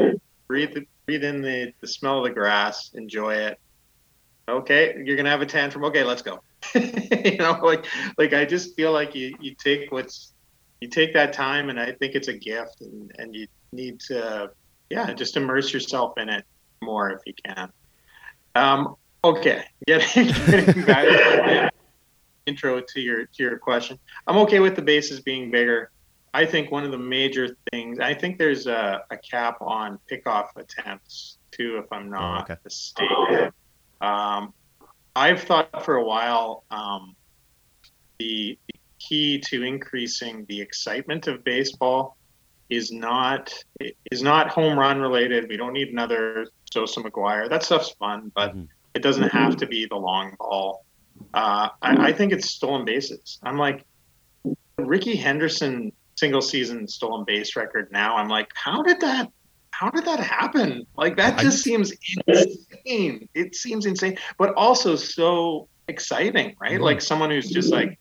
[0.48, 3.60] breathe the breathe in the, the smell of the grass, enjoy it.
[4.48, 5.84] Okay, you're gonna have a tantrum.
[5.86, 6.42] Okay, let's go.
[6.76, 7.86] you know, like
[8.18, 10.34] like I just feel like you you take what's
[10.82, 14.52] you take that time, and I think it's a gift, and and you need to
[14.90, 16.46] yeah just immerse yourself in it
[16.82, 17.72] more if you can.
[18.54, 21.74] Um, okay, getting, getting back
[22.46, 24.00] intro to your to your question.
[24.28, 25.92] I'm okay with the bases being bigger.
[26.34, 30.50] I think one of the major things, I think there's a, a cap on pickoff
[30.58, 32.60] attempts too, if I'm not oh, okay.
[32.64, 33.52] mistaken.
[34.02, 34.54] Um,
[35.16, 37.16] I've thought for a while um,
[38.20, 38.60] the
[39.00, 42.18] key to increasing the excitement of baseball
[42.70, 43.54] is not
[44.12, 45.48] is not home run related.
[45.48, 47.50] We don't need another Sosa McGwire.
[47.50, 48.66] That stuff's fun, but mm-hmm.
[48.94, 50.84] it doesn't have to be the long ball.
[51.34, 53.40] Uh, I, I, think it's stolen bases.
[53.44, 53.86] I'm like
[54.78, 57.92] Rickey Henderson single season stolen base record.
[57.92, 59.32] Now I'm like, how did that?
[59.72, 60.86] How did that happen?
[60.96, 61.92] Like that just seems
[62.28, 63.28] insane.
[63.34, 66.80] It seems insane, but also so exciting, right?
[66.80, 68.00] Like someone who's just like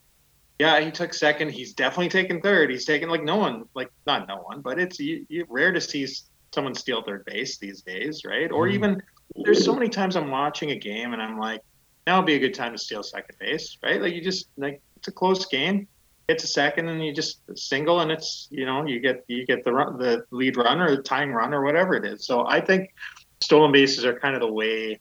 [0.59, 1.51] yeah, he took second.
[1.51, 2.71] He's definitely taken third.
[2.71, 5.81] He's taken like no one, like not no one, but it's you, you, rare to
[5.81, 6.07] see
[6.55, 8.51] someone steal third base these days, right?
[8.53, 8.75] Or mm-hmm.
[8.75, 9.03] even
[9.45, 11.61] there's so many times I'm watching a game and I'm like,
[12.07, 14.01] now would be a good time to steal second base, right?
[14.01, 15.88] Like you just like it's a close game,
[16.29, 19.64] it's a second and you just single and it's you know you get you get
[19.64, 22.27] the run, the lead run or the tying run or whatever it is.
[22.27, 22.95] So I think
[23.40, 25.01] stolen bases are kind of the way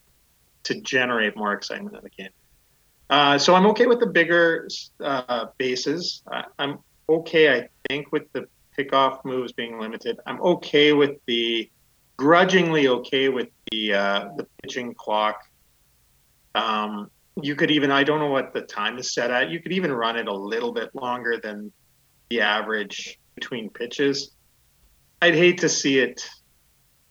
[0.64, 2.30] to generate more excitement in the game.
[3.10, 4.68] Uh, so I'm okay with the bigger
[5.00, 6.24] uh, bases.
[6.58, 10.20] I'm okay, I think, with the pickoff moves being limited.
[10.26, 11.70] I'm okay with the
[12.18, 15.42] grudgingly okay with the uh, the pitching clock.
[16.56, 17.10] Um,
[17.42, 19.50] you could even I don't know what the time is set at.
[19.50, 21.72] You could even run it a little bit longer than
[22.30, 24.32] the average between pitches.
[25.22, 26.28] I'd hate to see it.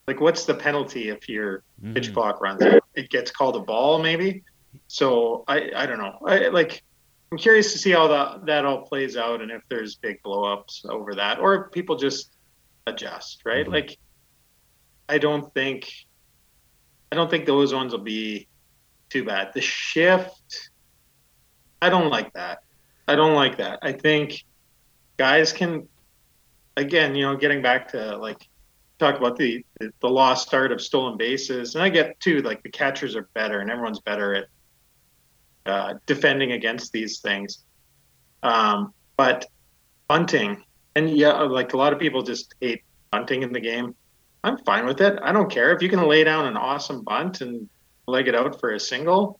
[0.06, 1.94] Like, what's the penalty if your mm.
[1.94, 2.82] pitch clock runs out?
[2.94, 4.44] It gets called a ball, maybe.
[4.86, 6.18] So I I don't know.
[6.26, 6.82] I like
[7.30, 10.86] I'm curious to see how that that all plays out and if there's big blowups
[10.86, 12.36] over that or if people just
[12.86, 13.64] adjust, right?
[13.64, 13.72] Mm-hmm.
[13.72, 13.98] Like
[15.08, 15.90] I don't think
[17.10, 18.48] I don't think those ones will be
[19.12, 19.52] too bad.
[19.54, 20.70] The shift
[21.82, 22.62] I don't like that.
[23.08, 23.80] I don't like that.
[23.82, 24.44] I think
[25.16, 25.88] guys can
[26.76, 28.48] again, you know, getting back to like
[29.00, 29.64] talk about the
[30.00, 33.58] the lost start of stolen bases, and I get too like the catchers are better
[33.58, 34.46] and everyone's better at
[35.66, 37.64] uh, defending against these things.
[38.44, 39.46] Um, but
[40.06, 40.62] bunting,
[40.94, 43.96] and yeah, like a lot of people just hate bunting in the game.
[44.44, 45.18] I'm fine with it.
[45.20, 47.68] I don't care if you can lay down an awesome bunt and
[48.06, 49.38] leg it out for a single.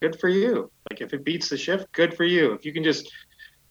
[0.00, 0.70] Good for you.
[0.90, 2.52] Like if it beats the shift, good for you.
[2.52, 3.10] If you can just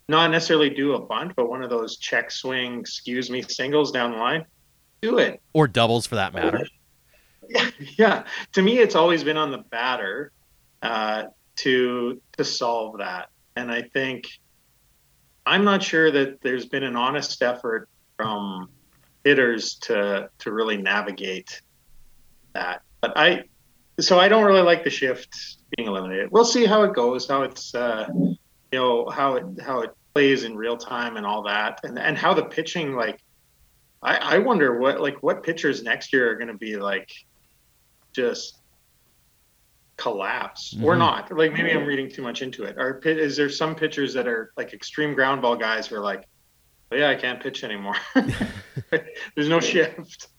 [0.08, 4.12] not necessarily do a bunt, but one of those check swing, excuse me, singles down
[4.12, 4.46] the line,
[5.02, 5.42] do it.
[5.54, 6.66] Or doubles for that matter.
[7.48, 8.24] Yeah, yeah.
[8.54, 10.32] To me, it's always been on the batter
[10.82, 11.26] uh,
[11.58, 13.30] to to solve that.
[13.56, 14.28] And I think
[15.46, 18.70] I'm not sure that there's been an honest effort from
[19.24, 21.62] hitters to to really navigate
[22.54, 22.82] that.
[23.02, 23.44] But I
[24.00, 26.32] so I don't really like the shift being eliminated.
[26.32, 28.38] We'll see how it goes, how it's uh, you
[28.74, 32.34] know how it how it plays in real time and all that, and and how
[32.34, 33.20] the pitching like.
[34.02, 37.12] I, I wonder what like what pitchers next year are going to be like,
[38.14, 38.60] just
[40.00, 40.86] collapse mm-hmm.
[40.86, 41.32] or not.
[41.32, 42.78] Like maybe I'm reading too much into it.
[42.78, 46.26] Or is there some pitchers that are like extreme ground ball guys who are like,
[46.92, 47.98] oh, yeah, I can't pitch anymore.
[49.36, 50.30] there's no shift.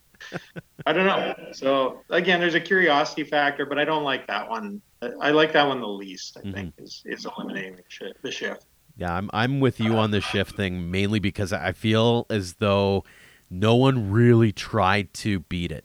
[0.87, 1.35] I don't know.
[1.53, 4.81] So again, there's a curiosity factor, but I don't like that one.
[5.21, 6.37] I like that one the least.
[6.37, 6.53] I mm-hmm.
[6.53, 7.79] think is is eliminating
[8.23, 8.67] the shift.
[8.97, 13.05] Yeah, I'm I'm with you on the shift thing mainly because I feel as though
[13.49, 15.85] no one really tried to beat it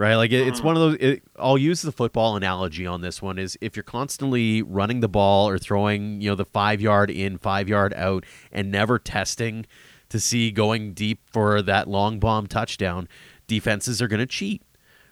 [0.00, 0.16] right?
[0.16, 0.96] Like it, it's one of those.
[0.98, 3.38] It, I'll use the football analogy on this one.
[3.38, 7.36] Is if you're constantly running the ball or throwing, you know, the five yard in,
[7.36, 9.66] five yard out, and never testing
[10.08, 13.08] to see going deep for that long bomb touchdown,
[13.50, 14.62] defenses are going to cheat.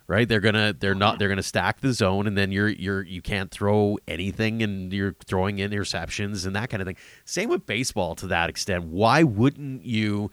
[0.07, 3.20] Right, they're gonna they're not they're gonna stack the zone, and then you're you're you
[3.20, 6.96] can't throw anything, and you're throwing in interceptions and that kind of thing.
[7.27, 8.85] Same with baseball to that extent.
[8.85, 10.31] Why wouldn't you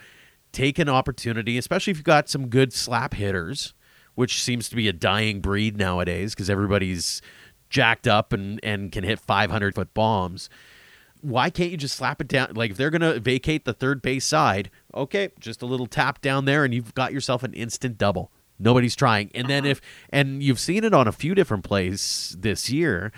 [0.53, 3.73] take an opportunity, especially if you've got some good slap hitters,
[4.13, 7.21] which seems to be a dying breed nowadays because everybody's
[7.69, 10.49] jacked up and, and can hit 500 foot bombs.
[11.25, 12.51] Why can't you just slap it down?
[12.53, 16.21] Like, if they're going to vacate the third base side, okay, just a little tap
[16.21, 18.31] down there and you've got yourself an instant double.
[18.59, 19.31] Nobody's trying.
[19.33, 19.71] And then uh-huh.
[19.71, 23.11] if, and you've seen it on a few different plays this year,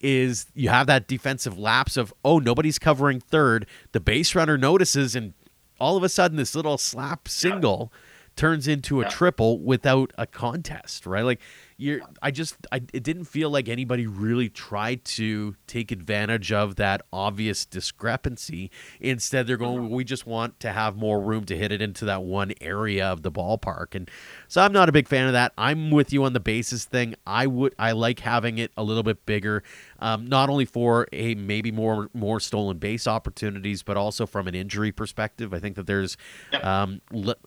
[0.00, 3.66] is you have that defensive lapse of, oh, nobody's covering third.
[3.92, 5.34] The base runner notices, and
[5.78, 7.92] all of a sudden, this little slap single.
[8.36, 11.24] Turns into a triple without a contest, right?
[11.24, 11.40] Like
[11.80, 16.76] you're I just I it didn't feel like anybody really tried to take advantage of
[16.76, 18.70] that obvious discrepancy.
[19.00, 22.22] Instead they're going we just want to have more room to hit it into that
[22.22, 23.94] one area of the ballpark.
[23.94, 24.10] And
[24.46, 25.52] so I'm not a big fan of that.
[25.56, 27.14] I'm with you on the basis thing.
[27.26, 29.62] I would I like having it a little bit bigger.
[30.00, 34.54] Um, not only for a maybe more more stolen base opportunities, but also from an
[34.54, 35.54] injury perspective.
[35.54, 36.16] I think that there's
[36.62, 37.00] um,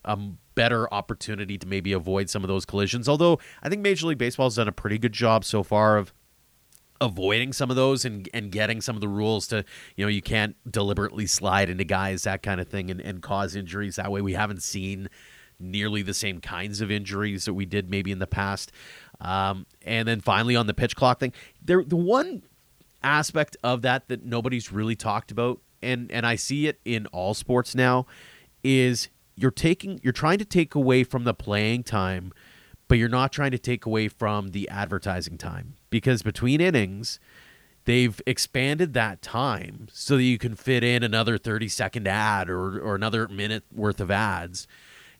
[0.06, 3.10] um better opportunity to maybe avoid some of those collisions.
[3.10, 6.14] Although I think Major League Baseball has done a pretty good job so far of
[7.02, 9.66] avoiding some of those and and getting some of the rules to
[9.98, 13.56] you know you can't deliberately slide into guys that kind of thing and, and cause
[13.56, 15.10] injuries that way we haven't seen
[15.60, 18.72] nearly the same kinds of injuries that we did maybe in the past
[19.22, 21.34] um, and then finally on the pitch clock thing
[21.64, 22.44] there the one
[23.04, 27.34] aspect of that that nobody's really talked about and and I see it in all
[27.34, 28.06] sports now
[28.64, 32.34] is you're taking you're trying to take away from the playing time
[32.88, 35.76] but you're not trying to take away from the advertising time.
[35.90, 37.20] Because between innings
[37.86, 42.80] they've expanded that time so that you can fit in another 30 second ad or,
[42.80, 44.68] or another minute worth of ads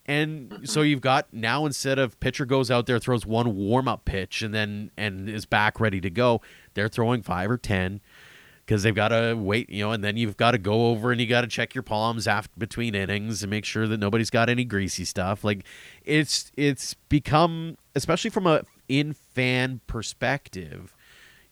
[0.06, 4.06] and so you've got now instead of pitcher goes out there throws one warm up
[4.06, 6.42] pitch and then and is back ready to go
[6.74, 8.02] they're throwing five or ten
[8.66, 11.20] because they've got to wait, you know, and then you've got to go over and
[11.20, 14.50] you got to check your palms after between innings and make sure that nobody's got
[14.50, 15.44] any greasy stuff.
[15.44, 15.66] Like
[16.04, 20.96] it's it's become, especially from a in fan perspective,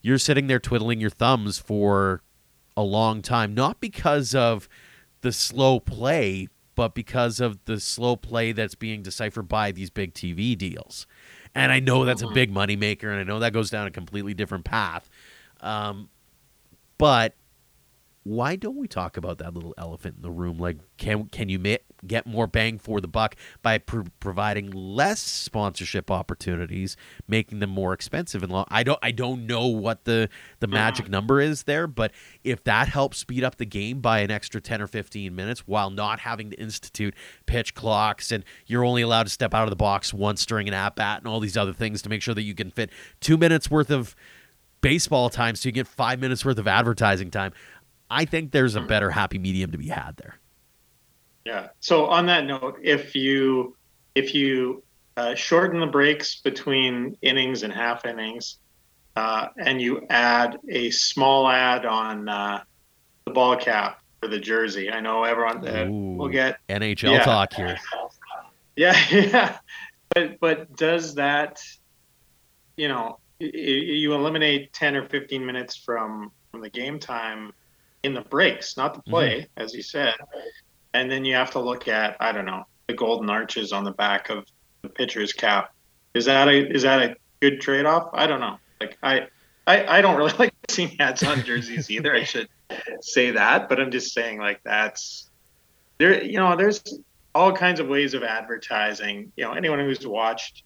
[0.00, 2.22] you're sitting there twiddling your thumbs for
[2.76, 4.68] a long time, not because of
[5.20, 10.14] the slow play, but because of the slow play that's being deciphered by these big
[10.14, 11.06] TV deals.
[11.54, 12.34] And I know that's a mm-hmm.
[12.34, 15.10] big moneymaker, and I know that goes down a completely different path.
[15.60, 16.08] Um,
[16.96, 17.34] but
[18.24, 20.58] why don't we talk about that little elephant in the room?
[20.58, 25.20] Like, can can you ma- get more bang for the buck by pr- providing less
[25.20, 26.96] sponsorship opportunities,
[27.26, 28.66] making them more expensive and long?
[28.68, 30.28] I don't I don't know what the
[30.60, 32.12] the magic number is there, but
[32.44, 35.90] if that helps speed up the game by an extra ten or fifteen minutes, while
[35.90, 37.14] not having to institute
[37.46, 40.74] pitch clocks and you're only allowed to step out of the box once during an
[40.74, 43.36] at bat and all these other things to make sure that you can fit two
[43.36, 44.14] minutes worth of
[44.82, 47.52] baseball time so you get five minutes worth of advertising time.
[48.12, 50.38] I think there's a better happy medium to be had there.
[51.46, 51.68] Yeah.
[51.80, 53.74] So on that note, if you
[54.14, 54.82] if you
[55.16, 58.58] uh, shorten the breaks between innings and half innings,
[59.16, 62.62] uh, and you add a small ad on uh,
[63.24, 67.24] the ball cap for the jersey, I know everyone uh, will get NHL yeah.
[67.24, 67.78] talk here.
[68.74, 69.58] Yeah, yeah.
[70.14, 71.62] But but does that,
[72.74, 77.52] you know, you eliminate 10 or 15 minutes from from the game time
[78.02, 79.62] in the breaks not the play mm-hmm.
[79.62, 80.14] as you said.
[80.94, 83.92] And then you have to look at i don't know the golden arches on the
[83.92, 84.46] back of
[84.82, 85.72] the pitcher's cap.
[86.14, 88.10] Is that a is that a good trade-off?
[88.12, 88.58] I don't know.
[88.80, 89.26] Like i
[89.66, 92.14] i, I don't really like seeing ads on jerseys either.
[92.14, 92.48] I should
[93.02, 95.28] say that but i'm just saying like that's
[95.98, 96.82] there you know there's
[97.34, 99.32] all kinds of ways of advertising.
[99.36, 100.64] You know anyone who's watched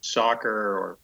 [0.00, 0.98] soccer or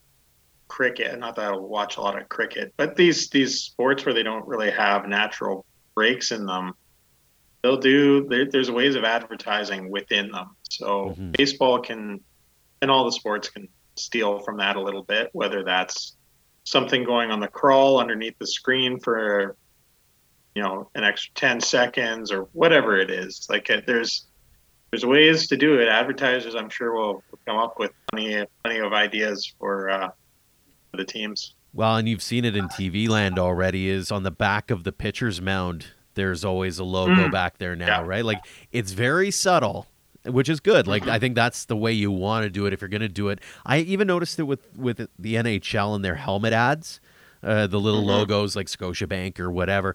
[0.68, 1.18] cricket.
[1.18, 4.46] Not that I watch a lot of cricket, but these these sports where they don't
[4.46, 5.64] really have natural
[5.94, 6.74] breaks in them,
[7.62, 8.26] they'll do.
[8.28, 10.56] There's ways of advertising within them.
[10.68, 11.30] So mm-hmm.
[11.32, 12.20] baseball can,
[12.82, 15.30] and all the sports can steal from that a little bit.
[15.32, 16.16] Whether that's
[16.64, 19.56] something going on the crawl underneath the screen for,
[20.54, 23.46] you know, an extra ten seconds or whatever it is.
[23.48, 24.26] Like uh, there's
[24.90, 25.88] there's ways to do it.
[25.88, 30.08] Advertisers, I'm sure, will come up with plenty, plenty of ideas for uh,
[30.92, 31.54] the teams.
[31.72, 33.88] Well, and you've seen it in TV land already.
[33.88, 35.88] Is on the back of the pitcher's mound.
[36.14, 37.30] There's always a logo mm.
[37.30, 38.06] back there now, yeah.
[38.06, 38.24] right?
[38.24, 38.38] Like
[38.72, 39.86] it's very subtle,
[40.24, 40.86] which is good.
[40.86, 41.10] Like mm-hmm.
[41.10, 43.28] I think that's the way you want to do it if you're going to do
[43.28, 43.40] it.
[43.66, 47.00] I even noticed it with with the NHL and their helmet ads,
[47.42, 48.10] uh, the little mm-hmm.
[48.10, 49.94] logos like Scotiabank or whatever.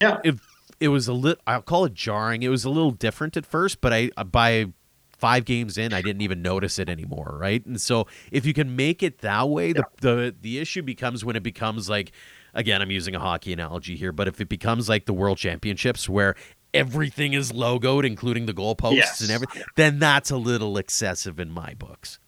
[0.00, 0.34] Yeah, it
[0.80, 1.40] it was a little.
[1.46, 2.42] I'll call it jarring.
[2.42, 4.72] It was a little different at first, but I by
[5.16, 7.64] five games in, I didn't even notice it anymore, right?
[7.66, 11.36] And so if you can make it that way, the, the the issue becomes when
[11.36, 12.12] it becomes like
[12.54, 16.08] again, I'm using a hockey analogy here, but if it becomes like the World Championships
[16.08, 16.34] where
[16.72, 19.20] everything is logoed, including the goalposts yes.
[19.20, 22.18] and everything, then that's a little excessive in my books.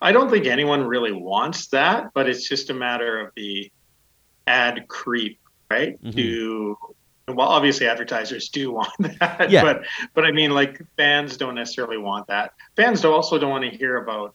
[0.00, 3.70] I don't think anyone really wants that, but it's just a matter of the
[4.46, 5.38] ad creep,
[5.70, 6.02] right?
[6.02, 6.16] Mm-hmm.
[6.16, 6.76] To
[7.28, 9.62] well obviously advertisers do want that yeah.
[9.62, 9.82] but
[10.14, 13.76] but i mean like fans don't necessarily want that fans don't also don't want to
[13.76, 14.34] hear about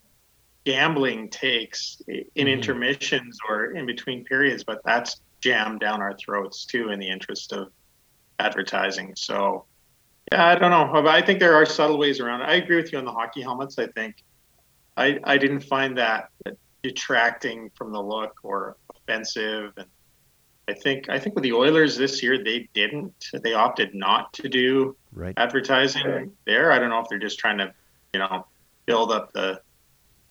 [0.63, 2.47] gambling takes in mm-hmm.
[2.47, 7.53] intermissions or in between periods but that's jammed down our throats too in the interest
[7.53, 7.71] of
[8.39, 9.65] advertising so
[10.31, 12.91] yeah i don't know i think there are subtle ways around it i agree with
[12.91, 14.15] you on the hockey helmets i think
[14.97, 16.29] i i didn't find that
[16.83, 19.87] detracting from the look or offensive and
[20.67, 23.13] I think I think with the Oilers this year they didn't.
[23.41, 25.33] They opted not to do right.
[25.37, 26.29] advertising right.
[26.45, 26.71] there.
[26.71, 27.73] I don't know if they're just trying to,
[28.13, 28.45] you know,
[28.85, 29.61] build up the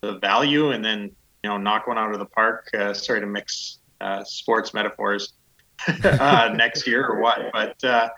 [0.01, 1.11] the value and then
[1.43, 2.69] you know knock one out of the park.
[2.77, 5.33] Uh, sorry to mix uh, sports metaphors
[6.03, 8.09] uh, next year or what, but uh,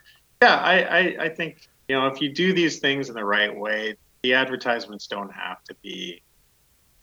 [0.42, 3.56] yeah, I, I I think you know if you do these things in the right
[3.56, 6.22] way, the advertisements don't have to be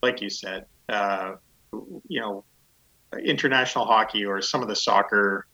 [0.03, 0.65] like you said.
[0.89, 1.35] Uh,
[2.07, 2.43] you know
[3.23, 5.47] international hockey or some of the soccer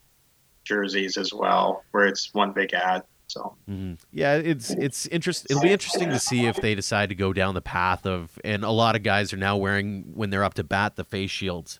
[0.63, 3.03] jerseys as well, where it's one big ad.
[3.27, 3.93] So mm-hmm.
[4.11, 5.47] yeah, it's it's interesting.
[5.49, 8.63] It'll be interesting to see if they decide to go down the path of, and
[8.63, 11.79] a lot of guys are now wearing when they're up to bat the face shields.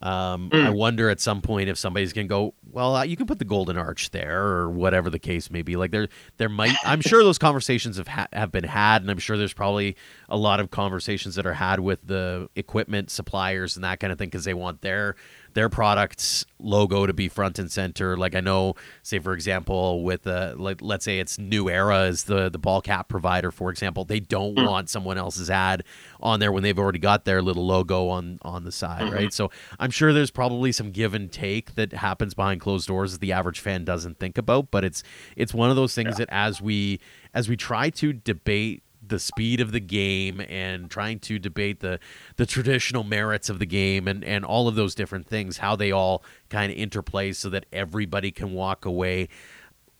[0.00, 0.64] Um, mm.
[0.64, 2.54] I wonder at some point if somebody's gonna go.
[2.70, 5.76] Well, uh, you can put the golden arch there, or whatever the case may be.
[5.76, 6.76] Like there, there might.
[6.84, 9.96] I'm sure those conversations have ha- have been had, and I'm sure there's probably
[10.28, 14.18] a lot of conversations that are had with the equipment suppliers and that kind of
[14.18, 15.16] thing because they want their
[15.58, 18.16] their product's logo to be front and center.
[18.16, 22.24] Like I know, say for example, with uh, like let's say it's New Era is
[22.24, 24.64] the the ball cap provider, for example, they don't mm.
[24.64, 25.82] want someone else's ad
[26.20, 29.14] on there when they've already got their little logo on on the side, mm-hmm.
[29.14, 29.32] right?
[29.32, 29.50] So
[29.80, 33.32] I'm sure there's probably some give and take that happens behind closed doors that the
[33.32, 35.02] average fan doesn't think about, but it's
[35.34, 36.26] it's one of those things yeah.
[36.26, 37.00] that as we
[37.34, 41.98] as we try to debate the speed of the game and trying to debate the
[42.36, 45.90] the traditional merits of the game and and all of those different things how they
[45.90, 49.28] all kind of interplay so that everybody can walk away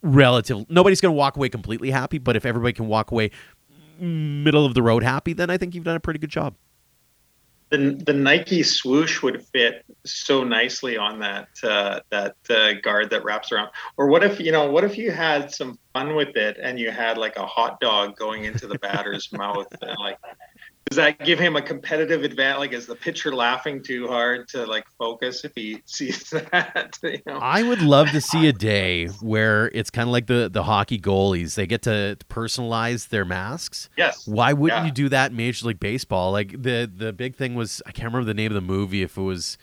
[0.01, 3.29] relative nobody's going to walk away completely happy but if everybody can walk away
[3.99, 6.55] middle of the road happy then i think you've done a pretty good job
[7.69, 13.23] the the Nike swoosh would fit so nicely on that uh, that uh, guard that
[13.23, 13.69] wraps around.
[13.97, 14.69] Or what if you know?
[14.69, 18.15] What if you had some fun with it and you had like a hot dog
[18.15, 20.17] going into the batter's mouth and like
[20.89, 22.59] does that give him a competitive advantage?
[22.59, 26.97] Like, is the pitcher laughing too hard to like focus if he sees that?
[27.03, 27.37] You know?
[27.39, 30.99] I would love to see a day where it's kind of like the the hockey
[30.99, 33.89] goalies; they get to personalize their masks.
[33.97, 34.27] Yes.
[34.27, 34.85] Why wouldn't yeah.
[34.85, 36.31] you do that in Major League Baseball?
[36.31, 39.03] Like the the big thing was I can't remember the name of the movie.
[39.03, 39.57] If it was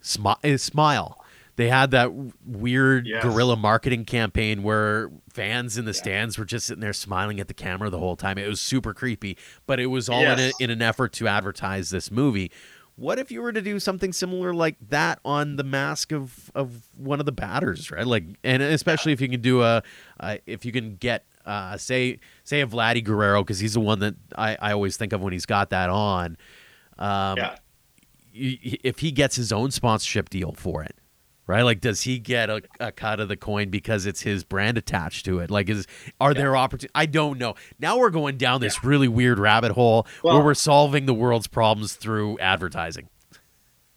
[0.00, 1.24] Smi- eh, Smile
[1.58, 2.12] they had that
[2.46, 3.20] weird yes.
[3.20, 6.02] guerrilla marketing campaign where fans in the yeah.
[6.02, 8.38] stands were just sitting there smiling at the camera the whole time.
[8.38, 10.38] It was super creepy, but it was all yes.
[10.38, 12.50] in, a, in an effort to advertise this movie.
[12.96, 16.88] What if you were to do something similar like that on the mask of, of
[16.96, 18.04] one of the batters, right?
[18.04, 19.84] Like, and especially if you can do a,
[20.18, 24.00] uh, if you can get, uh, say, say a Vladdy Guerrero, because he's the one
[24.00, 26.36] that I, I always think of when he's got that on.
[26.98, 27.56] Um, yeah.
[28.34, 30.96] If he gets his own sponsorship deal for it,
[31.48, 31.62] right?
[31.62, 35.24] Like, does he get a, a, cut of the coin because it's his brand attached
[35.24, 35.50] to it?
[35.50, 35.88] Like, is
[36.20, 36.38] are yeah.
[36.38, 36.92] there opportunities?
[36.94, 37.56] I don't know.
[37.80, 38.88] Now we're going down this yeah.
[38.88, 43.08] really weird rabbit hole well, where we're solving the world's problems through advertising.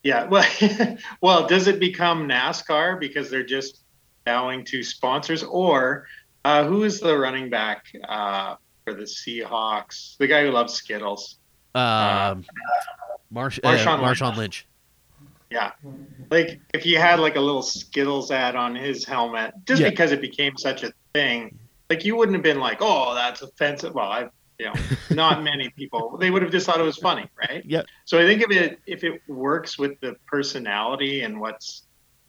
[0.02, 0.26] Yeah.
[0.26, 0.50] Well,
[1.22, 3.82] well, does it become NASCAR because they're just
[4.26, 6.08] bowing to sponsors, or
[6.46, 10.18] uh, who is the running back uh, for the Seahawks?
[10.18, 11.38] The guy who loves Skittles.
[11.76, 12.36] Um, uh,
[13.30, 14.38] Marsh, Marshawn, Marshawn Lynch.
[14.38, 14.68] Lynch.
[15.52, 15.72] Yeah.
[16.32, 19.90] Like if you had like a little Skittles ad on his helmet, just yeah.
[19.90, 23.94] because it became such a thing, like you wouldn't have been like, oh, that's offensive.
[23.94, 24.74] Well, I, you know,
[25.12, 26.18] not many people.
[26.18, 27.64] They would have just thought it was funny, right?
[27.66, 27.82] Yeah.
[28.06, 31.84] So I think if it if it works with the personality and what's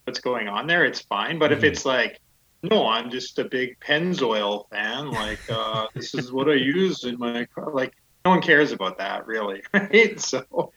[0.04, 1.38] what's going on there, it's fine.
[1.38, 1.58] But mm-hmm.
[1.58, 2.20] if it's like,
[2.64, 5.12] no, I'm just a big Pennzoil fan.
[5.12, 7.70] Like uh, this is what I use in my car.
[7.72, 7.94] Like
[8.24, 10.20] no one cares about that, really, right?
[10.20, 10.72] So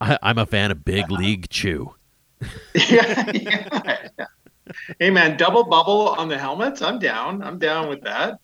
[0.00, 1.94] I, am a fan of Big League Chew.
[2.74, 4.08] yeah, yeah,
[4.98, 6.82] Hey man, double bubble on the helmets.
[6.82, 7.42] I'm down.
[7.42, 8.40] I'm down with that.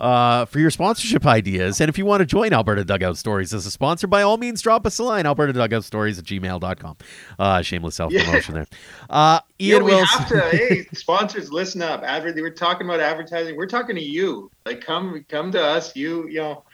[0.00, 3.66] Uh, for your sponsorship ideas, and if you want to join Alberta Dugout Stories as
[3.66, 6.96] a sponsor, by all means, drop us a line, Alberta Dugout Stories at gmail.com.
[7.38, 8.64] Uh, shameless self promotion yeah.
[8.70, 8.78] there.
[9.10, 10.18] Uh, Ian yeah, we Wilson.
[10.20, 12.02] Have to, hey, sponsors, listen up.
[12.02, 13.56] Adver- we're talking about advertising.
[13.56, 14.50] We're talking to you.
[14.66, 15.94] Like, come, come to us.
[15.96, 16.64] You, you know,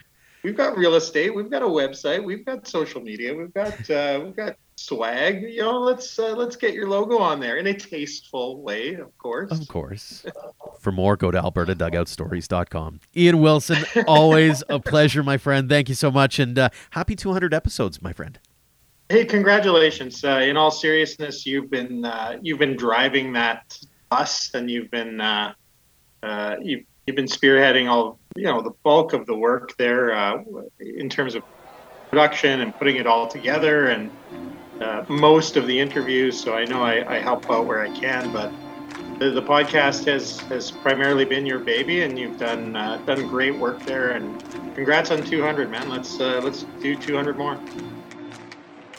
[0.43, 4.21] we've got real estate, we've got a website, we've got social media, we've got uh,
[4.23, 5.43] we've got swag.
[5.43, 9.15] You know, let's uh, let's get your logo on there in a tasteful way, of
[9.17, 9.51] course.
[9.51, 10.25] Of course.
[10.79, 12.99] For more, go to albertadugoutstories.com.
[13.15, 15.69] Ian Wilson, always a pleasure, my friend.
[15.69, 18.39] Thank you so much, and uh, happy 200 episodes, my friend.
[19.09, 20.23] Hey, congratulations!
[20.23, 23.77] Uh, in all seriousness, you've been uh, you've been driving that
[24.09, 25.53] bus, and you've been uh,
[26.23, 30.41] uh, you've you've been spearheading all you know the bulk of the work there uh,
[30.79, 31.43] in terms of
[32.09, 34.11] production and putting it all together and
[34.81, 36.41] uh, most of the interviews.
[36.41, 38.51] So I know I, I, help out where I can, but
[39.19, 43.55] the, the, podcast has has primarily been your baby, and you've done uh, done great
[43.55, 44.11] work there.
[44.11, 44.43] And
[44.75, 45.87] congrats on 200, man.
[45.89, 47.59] Let's uh, let's do 200 more.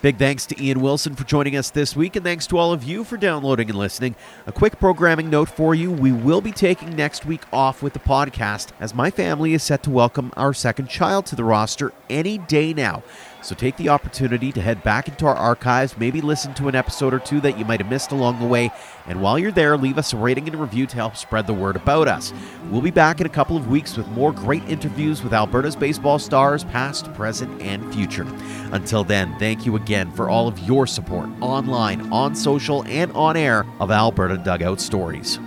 [0.03, 2.83] Big thanks to Ian Wilson for joining us this week, and thanks to all of
[2.83, 4.17] you for downloading and listening.
[4.45, 7.99] A quick programming note for you we will be taking next week off with the
[7.99, 12.37] podcast as my family is set to welcome our second child to the roster any
[12.37, 13.01] day now.
[13.43, 17.13] So take the opportunity to head back into our archives, maybe listen to an episode
[17.13, 18.71] or two that you might have missed along the way,
[19.05, 21.53] and while you're there, leave us a rating and a review to help spread the
[21.53, 22.33] word about us.
[22.69, 26.19] We'll be back in a couple of weeks with more great interviews with Alberta's baseball
[26.19, 28.25] stars, past, present, and future.
[28.71, 33.35] Until then, thank you again for all of your support online, on social, and on
[33.35, 35.37] air of Alberta Dugout Stories.